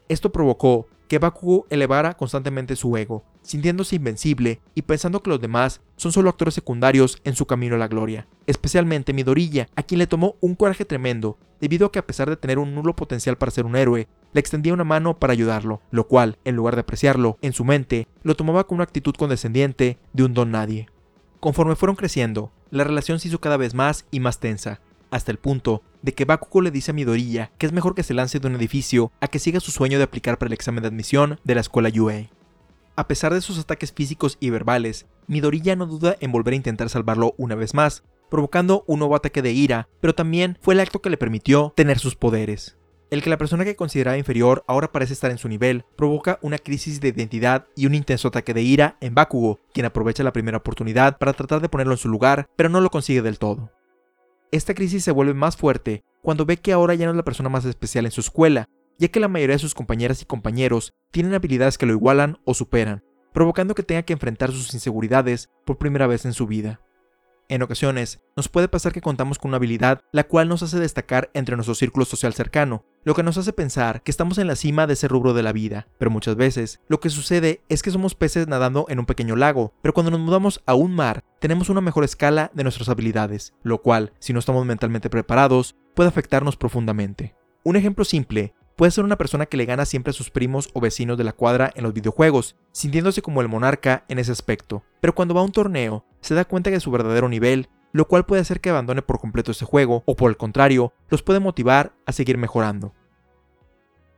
Esto 0.09 0.33
provocó 0.33 0.87
que 1.13 1.19
Bakugo 1.19 1.67
elevara 1.69 2.15
constantemente 2.15 2.75
su 2.75 2.97
ego, 2.97 3.23
sintiéndose 3.43 3.97
invencible 3.97 4.63
y 4.75 4.81
pensando 4.81 5.23
que 5.23 5.29
los 5.29 5.43
demás 5.43 5.83
son 5.97 6.11
solo 6.11 6.31
actores 6.31 6.55
secundarios 6.55 7.21
en 7.25 7.37
su 7.37 7.45
camino 7.45 7.75
a 7.75 7.79
la 7.79 7.87
gloria, 7.87 8.27
especialmente 8.47 9.13
Midoriya, 9.13 9.69
a 9.77 9.83
quien 9.83 9.99
le 9.99 10.07
tomó 10.07 10.37
un 10.41 10.55
coraje 10.55 10.87
tremendo, 10.87 11.37
debido 11.61 11.87
a 11.87 11.93
que 11.93 11.99
a 11.99 12.07
pesar 12.07 12.31
de 12.31 12.39
tener 12.39 12.59
un 12.59 12.75
nulo 12.75 12.97
potencial 12.97 13.37
para 13.37 13.53
ser 13.53 13.67
un 13.67 13.77
héroe, 13.77 14.09
le 14.33 14.41
extendía 14.41 14.73
una 14.73 14.85
mano 14.85 15.19
para 15.19 15.35
ayudarlo, 15.35 15.83
lo 15.91 16.09
cual, 16.09 16.39
en 16.47 16.57
lugar 16.57 16.77
de 16.77 16.81
apreciarlo, 16.81 17.37
en 17.43 17.53
su 17.53 17.67
mente, 17.67 18.09
lo 18.23 18.35
tomaba 18.35 18.67
con 18.67 18.77
una 18.77 18.85
actitud 18.85 19.15
condescendiente 19.15 19.99
de 20.15 20.25
un 20.25 20.33
don 20.33 20.51
nadie. 20.51 20.89
Conforme 21.41 21.77
fueron 21.77 21.97
creciendo, 21.97 22.53
la 22.71 22.85
relación 22.85 23.21
se 23.21 23.29
hizo 23.29 23.39
cada 23.39 23.59
vez 23.59 23.75
más 23.75 24.07
y 24.11 24.21
más 24.21 24.41
tensa, 24.41 24.81
hasta 25.13 25.31
el 25.31 25.39
punto 25.39 25.83
de 26.03 26.15
que 26.15 26.25
Bakugo 26.25 26.63
le 26.63 26.73
dice 26.73 26.91
a 26.91 26.95
Midoriya 26.95 27.53
que 27.59 27.67
es 27.67 27.73
mejor 27.73 27.95
que 27.95 28.03
se 28.03 28.15
lance 28.15 28.41
de 28.41 28.49
un 28.49 28.57
edificio 28.57 29.13
a 29.21 29.29
que 29.29 29.39
siga 29.39 29.61
su 29.61 29.71
sueño 29.71 29.99
de 29.99 30.05
aplicar 30.05 30.39
para 30.39 30.49
el 30.49 30.55
examen 30.55 30.83
de 30.83 30.89
admisión 30.89 31.39
de 31.45 31.55
la 31.55 31.61
escuela 31.61 31.91
UA. 31.95 32.31
A 32.97 33.07
pesar 33.07 33.33
de 33.33 33.41
sus 33.41 33.59
ataques 33.59 33.93
físicos 33.93 34.37
y 34.41 34.51
verbales, 34.51 35.07
Midoriya 35.29 35.77
no 35.77 35.87
duda 35.87 36.17
en 36.21 36.33
volver 36.33 36.53
a 36.53 36.57
intentar 36.57 36.89
salvarlo 36.89 37.35
una 37.39 37.55
vez 37.55 37.75
más, 37.75 38.03
provocando 38.31 38.85
un 38.87 38.99
nuevo 38.99 39.15
ataque 39.15 39.43
de 39.43 39.53
ira, 39.53 39.89
pero 40.01 40.15
también 40.15 40.59
fue 40.61 40.75
el 40.75 40.81
acto 40.81 41.01
que 41.01 41.11
le 41.11 41.17
permitió 41.17 41.73
tener 41.77 41.99
sus 41.99 42.17
poderes. 42.17 42.77
El 43.11 43.23
que 43.23 43.29
la 43.29 43.37
persona 43.37 43.67
que 43.67 43.77
consideraba 43.77 44.17
inferior 44.17 44.65
ahora 44.67 44.91
parece 44.91 45.13
estar 45.13 45.31
en 45.31 45.37
su 45.37 45.47
nivel 45.47 45.85
provoca 45.97 46.39
una 46.41 46.57
crisis 46.57 46.99
de 47.03 47.09
identidad 47.09 47.67
y 47.77 47.85
un 47.85 47.95
intenso 47.95 48.29
ataque 48.29 48.55
de 48.55 48.63
ira 48.63 48.97
en 49.03 49.15
Bakugo, 49.15 49.61
quien 49.75 49.85
aprovecha 49.85 50.23
la 50.23 50.33
primera 50.33 50.57
oportunidad 50.57 51.19
para 51.19 51.35
tratar 51.35 51.61
de 51.61 51.69
ponerlo 51.69 51.93
en 51.93 51.99
su 51.99 52.09
lugar, 52.09 52.47
pero 52.57 52.71
no 52.71 52.81
lo 52.81 52.89
consigue 52.89 53.21
del 53.21 53.39
todo. 53.39 53.71
Esta 54.53 54.75
crisis 54.75 55.03
se 55.03 55.13
vuelve 55.13 55.33
más 55.33 55.57
fuerte 55.57 56.05
cuando 56.21 56.45
ve 56.45 56.59
que 56.59 56.75
ahora 56.75 56.95
ya 56.95 57.07
no 57.07 57.13
es 57.13 57.17
la 57.17 57.25
persona 57.25 57.49
más 57.49 57.65
especial 57.65 58.05
en 58.05 58.11
su 58.11 58.21
escuela, 58.21 58.69
ya 58.99 59.09
que 59.09 59.19
la 59.19 59.29
mayoría 59.29 59.57
de 59.57 59.61
sus 59.61 59.75
compañeras 59.75 60.21
y 60.21 60.27
compañeros 60.27 60.93
tienen 61.11 61.33
habilidades 61.33 61.79
que 61.79 61.87
lo 61.87 61.95
igualan 61.95 62.37
o 62.45 62.53
superan, 62.53 63.03
provocando 63.33 63.75
que 63.75 63.83
tenga 63.83 64.03
que 64.03 64.13
enfrentar 64.13 64.53
sus 64.53 64.75
inseguridades 64.75 65.49
por 65.65 65.79
primera 65.79 66.07
vez 66.07 66.27
en 66.27 66.35
su 66.35 66.47
vida. 66.47 66.83
En 67.53 67.61
ocasiones, 67.61 68.23
nos 68.35 68.49
puede 68.49 68.67
pasar 68.67 68.95
que 68.95 69.03
contamos 69.03 69.39
con 69.39 69.51
una 69.51 69.59
habilidad 69.59 70.01
la 70.11 70.25
cual 70.25 70.49
nos 70.49 70.63
hace 70.63 70.81
destacar 70.81 71.29
entre 71.35 71.55
nuestro 71.55 71.75
círculo 71.75 72.07
social 72.07 72.33
cercano, 72.33 72.87
lo 73.05 73.15
que 73.15 73.23
nos 73.23 73.37
hace 73.37 73.53
pensar 73.53 74.03
que 74.03 74.11
estamos 74.11 74.39
en 74.39 74.47
la 74.47 74.57
cima 74.57 74.87
de 74.87 74.95
ese 74.95 75.07
rubro 75.07 75.35
de 75.35 75.43
la 75.43 75.53
vida, 75.53 75.87
pero 75.99 76.11
muchas 76.11 76.35
veces 76.35 76.81
lo 76.89 76.99
que 77.01 77.11
sucede 77.11 77.61
es 77.69 77.83
que 77.83 77.91
somos 77.91 78.15
peces 78.15 78.49
nadando 78.49 78.87
en 78.89 79.01
un 79.01 79.05
pequeño 79.05 79.37
lago, 79.37 79.75
pero 79.83 79.93
cuando 79.93 80.11
nos 80.11 80.21
mudamos 80.21 80.63
a 80.65 80.73
un 80.73 80.95
mar, 80.95 81.25
tenemos 81.41 81.69
una 81.69 81.83
mejor 81.83 82.05
escala 82.05 82.51
de 82.55 82.63
nuestras 82.63 82.89
habilidades, 82.89 83.53
lo 83.63 83.83
cual, 83.83 84.15
si 84.19 84.33
no 84.33 84.39
estamos 84.39 84.65
mentalmente 84.65 85.11
preparados, 85.11 85.77
puede 85.95 86.09
afectarnos 86.09 86.57
profundamente. 86.57 87.35
Un 87.65 87.77
ejemplo 87.77 88.07
simple 88.07 88.55
puede 88.77 88.91
ser 88.91 89.05
una 89.05 89.17
persona 89.17 89.47
que 89.47 89.57
le 89.57 89.65
gana 89.65 89.85
siempre 89.85 90.11
a 90.11 90.15
sus 90.15 90.31
primos 90.31 90.71
o 90.73 90.81
vecinos 90.81 91.19
de 91.19 91.25
la 91.25 91.33
cuadra 91.33 91.73
en 91.75 91.83
los 91.83 91.93
videojuegos, 91.93 92.57
sintiéndose 92.73 93.23
como 93.23 93.41
el 93.41 93.49
monarca 93.49 94.05
en 94.09 94.19
ese 94.19 94.33
aspecto. 94.33 94.83
Pero 95.01 95.15
cuando 95.15 95.35
va 95.35 95.41
a 95.41 95.45
un 95.45 95.53
torneo, 95.53 96.05
se 96.21 96.35
da 96.35 96.45
cuenta 96.45 96.71
de 96.71 96.81
su 96.81 96.91
verdadero 96.91 97.29
nivel, 97.29 97.69
lo 97.93 98.09
cual 98.09 98.25
puede 98.25 98.43
hacer 98.43 98.61
que 98.61 98.71
abandone 98.71 99.03
por 99.03 99.21
completo 99.21 99.53
ese 99.53 99.65
juego, 99.65 100.03
o 100.07 100.17
por 100.17 100.31
el 100.31 100.37
contrario, 100.37 100.93
los 101.09 101.23
puede 101.23 101.41
motivar 101.41 101.93
a 102.07 102.13
seguir 102.13 102.39
mejorando. 102.39 102.95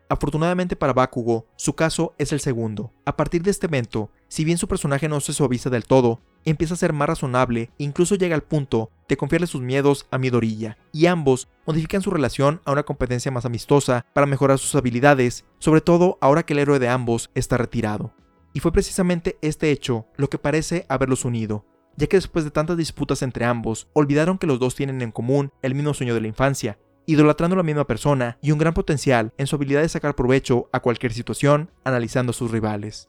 Afortunadamente 0.08 0.76
para 0.76 0.92
Bakugo, 0.92 1.46
su 1.56 1.74
caso 1.74 2.14
es 2.18 2.32
el 2.32 2.40
segundo. 2.40 2.92
A 3.06 3.16
partir 3.16 3.42
de 3.42 3.50
este 3.50 3.66
evento, 3.66 4.10
si 4.28 4.44
bien 4.44 4.58
su 4.58 4.68
personaje 4.68 5.08
no 5.08 5.20
se 5.20 5.32
suaviza 5.32 5.70
del 5.70 5.84
todo, 5.84 6.20
empieza 6.44 6.74
a 6.74 6.76
ser 6.76 6.92
más 6.92 7.08
razonable 7.08 7.70
e 7.78 7.84
incluso 7.84 8.14
llega 8.14 8.34
al 8.34 8.42
punto 8.42 8.90
de 9.08 9.16
confiarle 9.16 9.46
sus 9.46 9.62
miedos 9.62 10.06
a 10.10 10.18
Midoriya, 10.18 10.76
y 10.92 11.06
ambos 11.06 11.48
modifican 11.66 12.02
su 12.02 12.10
relación 12.10 12.60
a 12.64 12.72
una 12.72 12.82
competencia 12.82 13.30
más 13.30 13.44
amistosa 13.44 14.04
para 14.12 14.26
mejorar 14.26 14.58
sus 14.58 14.74
habilidades, 14.74 15.44
sobre 15.58 15.80
todo 15.80 16.18
ahora 16.20 16.44
que 16.44 16.52
el 16.52 16.58
héroe 16.58 16.78
de 16.78 16.88
ambos 16.88 17.30
está 17.34 17.56
retirado. 17.56 18.12
Y 18.52 18.60
fue 18.60 18.72
precisamente 18.72 19.38
este 19.40 19.70
hecho 19.70 20.06
lo 20.16 20.28
que 20.28 20.38
parece 20.38 20.86
haberlos 20.88 21.24
unido, 21.24 21.64
ya 21.96 22.06
que 22.06 22.16
después 22.16 22.44
de 22.44 22.50
tantas 22.50 22.76
disputas 22.76 23.22
entre 23.22 23.44
ambos, 23.44 23.88
olvidaron 23.92 24.38
que 24.38 24.46
los 24.46 24.58
dos 24.58 24.74
tienen 24.74 25.00
en 25.02 25.12
común 25.12 25.52
el 25.62 25.74
mismo 25.74 25.94
sueño 25.94 26.14
de 26.14 26.20
la 26.20 26.28
infancia, 26.28 26.78
idolatrando 27.06 27.54
a 27.54 27.58
la 27.58 27.62
misma 27.62 27.86
persona 27.86 28.38
y 28.42 28.52
un 28.52 28.58
gran 28.58 28.74
potencial 28.74 29.32
en 29.38 29.46
su 29.46 29.56
habilidad 29.56 29.82
de 29.82 29.88
sacar 29.88 30.14
provecho 30.14 30.68
a 30.72 30.80
cualquier 30.80 31.12
situación 31.12 31.70
analizando 31.84 32.30
a 32.30 32.34
sus 32.34 32.50
rivales. 32.50 33.08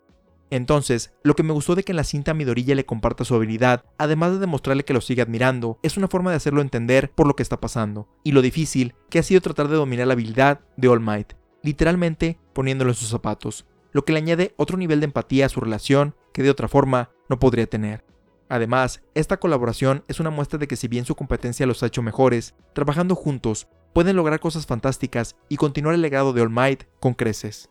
Entonces, 0.52 1.14
lo 1.24 1.36
que 1.36 1.44
me 1.44 1.54
gustó 1.54 1.76
de 1.76 1.84
que 1.84 1.92
en 1.92 1.96
la 1.96 2.04
cinta 2.04 2.34
Midorilla 2.34 2.76
le 2.76 2.86
comparta 2.86 3.26
su 3.26 3.36
habilidad, 3.36 3.84
además 3.98 4.34
de 4.34 4.40
demostrarle 4.40 4.86
que 4.86 4.94
lo 4.94 5.02
sigue 5.02 5.22
admirando, 5.22 5.80
es 5.82 5.98
una 5.98 6.08
forma 6.08 6.30
de 6.30 6.38
hacerlo 6.38 6.62
entender 6.62 7.12
por 7.12 7.28
lo 7.28 7.36
que 7.36 7.44
está 7.44 7.60
pasando, 7.60 8.08
y 8.24 8.32
lo 8.32 8.42
difícil 8.42 8.94
que 9.10 9.20
ha 9.20 9.24
sido 9.24 9.42
tratar 9.42 9.68
de 9.68 9.76
dominar 9.76 10.08
la 10.08 10.14
habilidad 10.14 10.62
de 10.78 10.88
All 10.88 11.02
Might, 11.02 11.34
literalmente 11.64 12.40
poniéndolo 12.54 12.92
en 12.92 12.96
sus 12.96 13.10
zapatos, 13.10 13.66
lo 13.92 14.06
que 14.06 14.14
le 14.14 14.20
añade 14.20 14.54
otro 14.58 14.78
nivel 14.78 15.00
de 15.00 15.06
empatía 15.06 15.48
a 15.48 15.50
su 15.50 15.62
relación 15.62 16.16
que 16.32 16.44
de 16.44 16.52
otra 16.52 16.68
forma 16.68 17.10
no 17.28 17.40
podría 17.40 17.66
tener. 17.66 18.06
Además, 18.48 19.02
esta 19.16 19.38
colaboración 19.38 20.04
es 20.08 20.20
una 20.20 20.30
muestra 20.30 20.60
de 20.60 20.68
que 20.68 20.76
si 20.76 20.88
bien 20.88 21.06
su 21.06 21.16
competencia 21.16 21.66
los 21.66 21.82
ha 21.82 21.88
hecho 21.88 22.04
mejores, 22.04 22.54
trabajando 22.74 23.16
juntos 23.16 23.68
pueden 23.96 24.18
lograr 24.18 24.42
cosas 24.42 24.66
fantásticas 24.66 25.38
y 25.48 25.56
continuar 25.56 25.96
el 25.96 26.02
legado 26.02 26.34
de 26.34 26.42
All 26.42 26.50
Might 26.50 26.84
con 27.00 27.14
creces. 27.14 27.70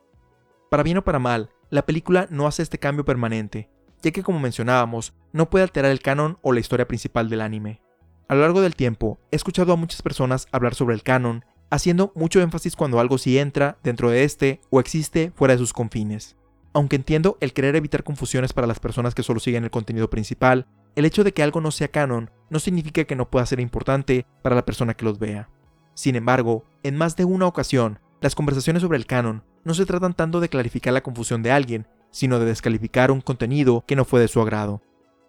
Para 0.71 0.83
bien 0.83 0.97
o 0.97 1.05
para 1.05 1.19
mal, 1.19 1.51
la 1.69 1.85
película 1.85 2.29
no 2.31 2.47
hace 2.47 2.63
este 2.63 2.79
cambio 2.79 3.05
permanente, 3.05 3.69
ya 4.01 4.11
que 4.11 4.23
como 4.23 4.41
mencionábamos, 4.41 5.13
no 5.35 5.51
puede 5.51 5.65
alterar 5.65 5.91
el 5.91 6.01
canon 6.01 6.39
o 6.41 6.55
la 6.55 6.61
historia 6.61 6.89
principal 6.89 7.29
del 7.29 7.43
anime. 7.43 7.83
A 8.27 8.35
lo 8.35 8.41
largo 8.41 8.63
del 8.63 8.75
tiempo, 8.75 9.19
he 9.31 9.37
escuchado 9.37 9.75
a 9.75 9.77
muchas 9.77 10.01
personas 10.01 10.49
hablar 10.51 10.75
sobre 10.75 10.95
el 10.95 11.03
canon, 11.03 11.45
haciendo 11.69 12.11
mucho 12.15 12.41
énfasis 12.41 12.75
cuando 12.75 13.01
algo 13.01 13.19
sí 13.19 13.37
entra 13.37 13.77
dentro 13.83 14.09
de 14.09 14.25
este 14.25 14.63
o 14.71 14.81
existe 14.81 15.31
fuera 15.37 15.53
de 15.53 15.59
sus 15.59 15.75
confines. 15.75 16.39
Aunque 16.73 16.97
entiendo 16.97 17.37
el 17.43 17.53
querer 17.53 17.77
evitar 17.77 18.03
confusiones 18.03 18.55
para 18.55 18.67
las 18.67 18.81
personas 18.81 19.15
que 19.15 19.23
solo 19.23 19.41
siguen 19.41 19.65
el 19.65 19.71
contenido 19.71 20.09
principal, 20.09 20.69
el 20.97 21.05
hecho 21.05 21.23
de 21.23 21.35
que 21.35 21.43
algo 21.43 21.61
no 21.61 21.71
sea 21.71 21.89
canon 21.89 22.31
no 22.49 22.61
significa 22.61 23.05
que 23.05 23.15
no 23.15 23.29
pueda 23.29 23.45
ser 23.45 23.61
importante 23.61 24.25
para 24.41 24.57
la 24.57 24.65
persona 24.65 24.95
que 24.95 25.05
los 25.05 25.19
vea. 25.19 25.51
Sin 25.95 26.17
embargo, 26.17 26.65
en 26.83 26.97
más 26.97 27.17
de 27.17 27.25
una 27.25 27.47
ocasión, 27.47 28.01
las 28.21 28.35
conversaciones 28.35 28.83
sobre 28.83 28.99
el 28.99 29.07
canon 29.07 29.43
no 29.65 29.75
se 29.75 29.87
tratan 29.87 30.15
tanto 30.15 30.41
de 30.41 30.49
clarificar 30.49 30.93
la 30.93 31.03
confusión 31.03 31.43
de 31.43 31.53
alguien, 31.53 31.87
sino 32.11 32.39
de 32.39 32.47
descalificar 32.47 33.11
un 33.11 33.21
contenido 33.21 33.85
que 33.87 33.97
no 33.97 34.05
fue 34.05 34.21
de 34.21 34.29
su 34.29 34.41
agrado. 34.41 34.83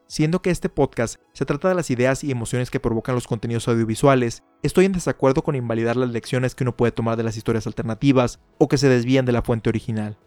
Siendo 0.07 0.41
que 0.41 0.51
este 0.51 0.69
podcast 0.69 1.19
se 1.33 1.45
trata 1.45 1.67
de 1.67 1.75
las 1.75 1.89
ideas 1.89 2.23
y 2.23 2.29
emociones 2.29 2.69
que 2.69 2.79
provocan 2.79 3.15
los 3.15 3.25
contenidos 3.25 3.67
audiovisuales, 3.67 4.43
estoy 4.61 4.85
en 4.85 4.91
desacuerdo 4.91 5.43
con 5.43 5.55
invalidar 5.55 5.97
las 5.97 6.11
lecciones 6.11 6.53
que 6.53 6.63
uno 6.63 6.77
puede 6.77 6.91
tomar 6.91 7.17
de 7.17 7.23
las 7.23 7.37
historias 7.37 7.65
alternativas 7.65 8.39
o 8.59 8.67
que 8.67 8.77
se 8.77 8.87
desvían 8.87 9.25
de 9.25 9.31
la 9.31 9.41
fuente 9.41 9.69
original. 9.69 10.17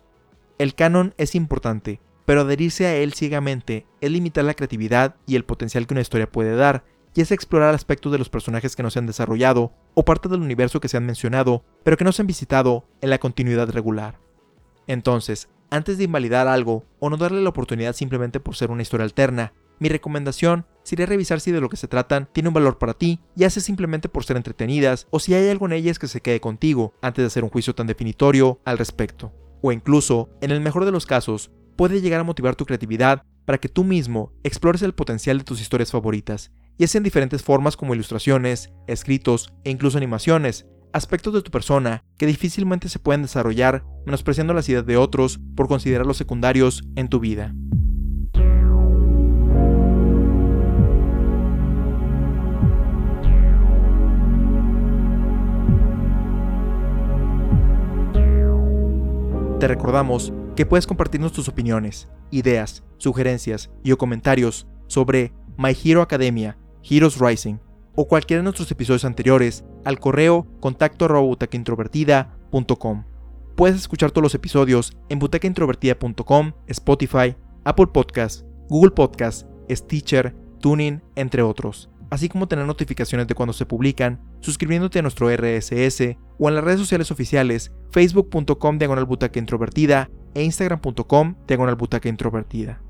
El 0.59 0.75
canon 0.75 1.15
es 1.17 1.37
importante, 1.37 2.01
pero 2.25 2.41
adherirse 2.41 2.87
a 2.87 2.97
él 2.97 3.15
ciegamente 3.15 3.87
es 4.01 4.11
limitar 4.11 4.45
la 4.45 4.55
creatividad 4.55 5.15
y 5.27 5.37
el 5.37 5.45
potencial 5.45 5.87
que 5.87 5.95
una 5.95 6.01
historia 6.01 6.31
puede 6.31 6.57
dar, 6.57 6.85
y 7.19 7.21
es 7.21 7.33
explorar 7.33 7.75
aspectos 7.75 8.13
de 8.13 8.19
los 8.19 8.29
personajes 8.29 8.77
que 8.77 8.85
no 8.85 8.91
se 8.91 9.01
han 9.01 9.07
desarrollado 9.07 9.73
o 9.95 10.05
parte 10.05 10.29
del 10.29 10.41
universo 10.41 10.79
que 10.79 10.87
se 10.87 10.97
han 10.97 11.05
mencionado, 11.05 11.65
pero 11.83 11.97
que 11.97 12.05
no 12.05 12.13
se 12.13 12.23
han 12.23 12.29
visitado 12.29 12.87
en 13.01 13.11
la 13.11 13.19
continuidad 13.19 13.69
regular. 13.71 14.21
Entonces, 14.87 15.49
antes 15.69 15.99
de 15.99 16.05
invalidar 16.05 16.47
algo 16.47 16.85
o 17.01 17.11
no 17.11 17.17
darle 17.17 17.43
la 17.43 17.49
oportunidad 17.49 17.97
simplemente 17.97 18.39
por 18.39 18.55
ser 18.55 18.71
una 18.71 18.83
historia 18.83 19.03
alterna, 19.03 19.53
mi 19.81 19.89
recomendación 19.89 20.65
sería 20.85 21.07
revisar 21.07 21.41
si 21.41 21.51
de 21.51 21.61
lo 21.61 21.69
que 21.69 21.77
se 21.77 21.89
tratan 21.89 22.29
tiene 22.33 22.51
un 22.51 22.55
valor 22.55 22.79
para 22.79 22.95
ti, 22.95 23.19
ya 23.35 23.51
sea 23.51 23.65
simplemente 23.65 24.09
por 24.09 24.25
ser 24.25 24.37
entretenidas 24.37 25.09
o 25.11 25.19
si 25.19 25.35
hay 25.35 25.49
algo 25.49 25.67
en 25.67 25.73
ellas 25.73 25.99
que 25.99 26.07
se 26.07 26.21
quede 26.21 26.41
contigo 26.41 26.95
antes 27.03 27.25
de 27.25 27.27
hacer 27.27 27.43
un 27.43 27.51
juicio 27.51 27.75
tan 27.75 27.89
definitorio 27.89 28.61
al 28.65 28.79
respecto. 28.79 29.33
O 29.61 29.73
incluso, 29.73 30.29
en 30.41 30.53
el 30.53 30.61
mejor 30.61 30.85
de 30.85 30.93
los 30.93 31.05
casos, 31.05 31.51
puede 31.75 32.01
llegar 32.01 32.21
a 32.21 32.25
motivar 32.25 32.55
tu 32.55 32.65
creatividad 32.65 33.25
para 33.49 33.57
que 33.57 33.71
tú 33.71 33.83
mismo 33.83 34.35
explores 34.45 34.83
el 34.83 34.93
potencial 34.93 35.39
de 35.39 35.45
tus 35.45 35.63
historias 35.63 35.91
favoritas 35.91 36.53
y 36.77 36.85
es 36.85 36.95
en 36.95 37.03
diferentes 37.03 37.43
formas 37.43 37.79
como 37.79 37.95
ilustraciones, 37.95 38.69
escritos 38.87 39.55
e 39.65 39.71
incluso 39.71 39.97
animaciones, 39.97 40.67
aspectos 40.93 41.33
de 41.33 41.41
tu 41.41 41.51
persona 41.51 42.05
que 42.19 42.27
difícilmente 42.27 42.91
se 42.91 42.99
pueden 42.99 43.23
desarrollar 43.23 43.87
menospreciando 44.05 44.53
las 44.53 44.69
ideas 44.69 44.85
de 44.85 44.99
otros 44.99 45.41
por 45.57 45.67
considerarlos 45.67 46.19
secundarios 46.19 46.85
en 46.95 47.09
tu 47.09 47.21
vida. 47.21 47.55
Te 59.59 59.67
recordamos 59.67 60.35
que 60.59 60.67
puedes 60.67 60.89
compartirnos 60.89 61.33
tus 61.33 61.47
opiniones, 61.47 62.09
ideas, 62.33 62.83
sugerencias 62.97 63.71
y 63.85 63.93
o 63.93 63.97
comentarios 63.97 64.67
sobre 64.89 65.33
My 65.57 65.71
Hero 65.85 66.03
Academia 66.03 66.59
Heroes 66.83 67.21
Rising 67.21 67.59
o 67.95 68.09
cualquiera 68.09 68.41
de 68.41 68.43
nuestros 68.43 68.69
episodios 68.73 69.05
anteriores 69.05 69.65
al 69.85 70.01
correo 70.01 70.49
contacto 70.59 71.07
Puedes 73.55 73.77
escuchar 73.77 74.11
todos 74.11 74.25
los 74.25 74.35
episodios 74.35 74.97
en 75.09 75.21
butacaintrovertida.com, 75.21 76.53
Spotify, 76.67 77.37
Apple 77.63 77.87
Podcasts, 77.87 78.45
Google 78.69 78.91
Podcasts, 78.91 79.47
Stitcher, 79.71 80.35
Tuning, 80.59 81.01
entre 81.15 81.43
otros, 81.43 81.89
así 82.11 82.29
como 82.29 82.49
tener 82.49 82.67
notificaciones 82.67 83.27
de 83.27 83.35
cuando 83.35 83.53
se 83.53 83.67
publican, 83.67 84.21
suscribiéndote 84.41 84.99
a 84.99 85.03
nuestro 85.03 85.29
RSS 85.31 86.17
o 86.39 86.49
en 86.49 86.55
las 86.55 86.65
redes 86.65 86.81
sociales 86.81 87.11
oficiales 87.11 87.73
facebook.com 87.91 88.79
diagonal 88.79 89.07
introvertida 89.35 90.11
e 90.35 90.43
instagram.com 90.43 91.35
diagonal 91.47 91.77
introvertida. 92.05 92.83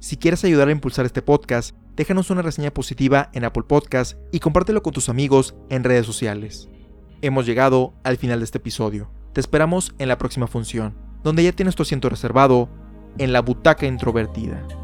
Si 0.00 0.16
quieres 0.16 0.44
ayudar 0.44 0.68
a 0.68 0.72
impulsar 0.72 1.06
este 1.06 1.22
podcast, 1.22 1.74
déjanos 1.96 2.30
una 2.30 2.42
reseña 2.42 2.72
positiva 2.72 3.30
en 3.32 3.44
Apple 3.44 3.64
Podcast 3.66 4.18
y 4.32 4.40
compártelo 4.40 4.82
con 4.82 4.92
tus 4.92 5.08
amigos 5.08 5.54
en 5.70 5.84
redes 5.84 6.04
sociales. 6.04 6.68
Hemos 7.22 7.46
llegado 7.46 7.94
al 8.04 8.18
final 8.18 8.40
de 8.40 8.44
este 8.44 8.58
episodio. 8.58 9.10
Te 9.32 9.40
esperamos 9.40 9.94
en 9.98 10.08
la 10.08 10.18
próxima 10.18 10.46
función, 10.46 10.94
donde 11.22 11.42
ya 11.42 11.52
tienes 11.52 11.74
tu 11.74 11.82
asiento 11.82 12.10
reservado 12.10 12.68
en 13.16 13.32
la 13.32 13.40
butaca 13.40 13.86
introvertida. 13.86 14.83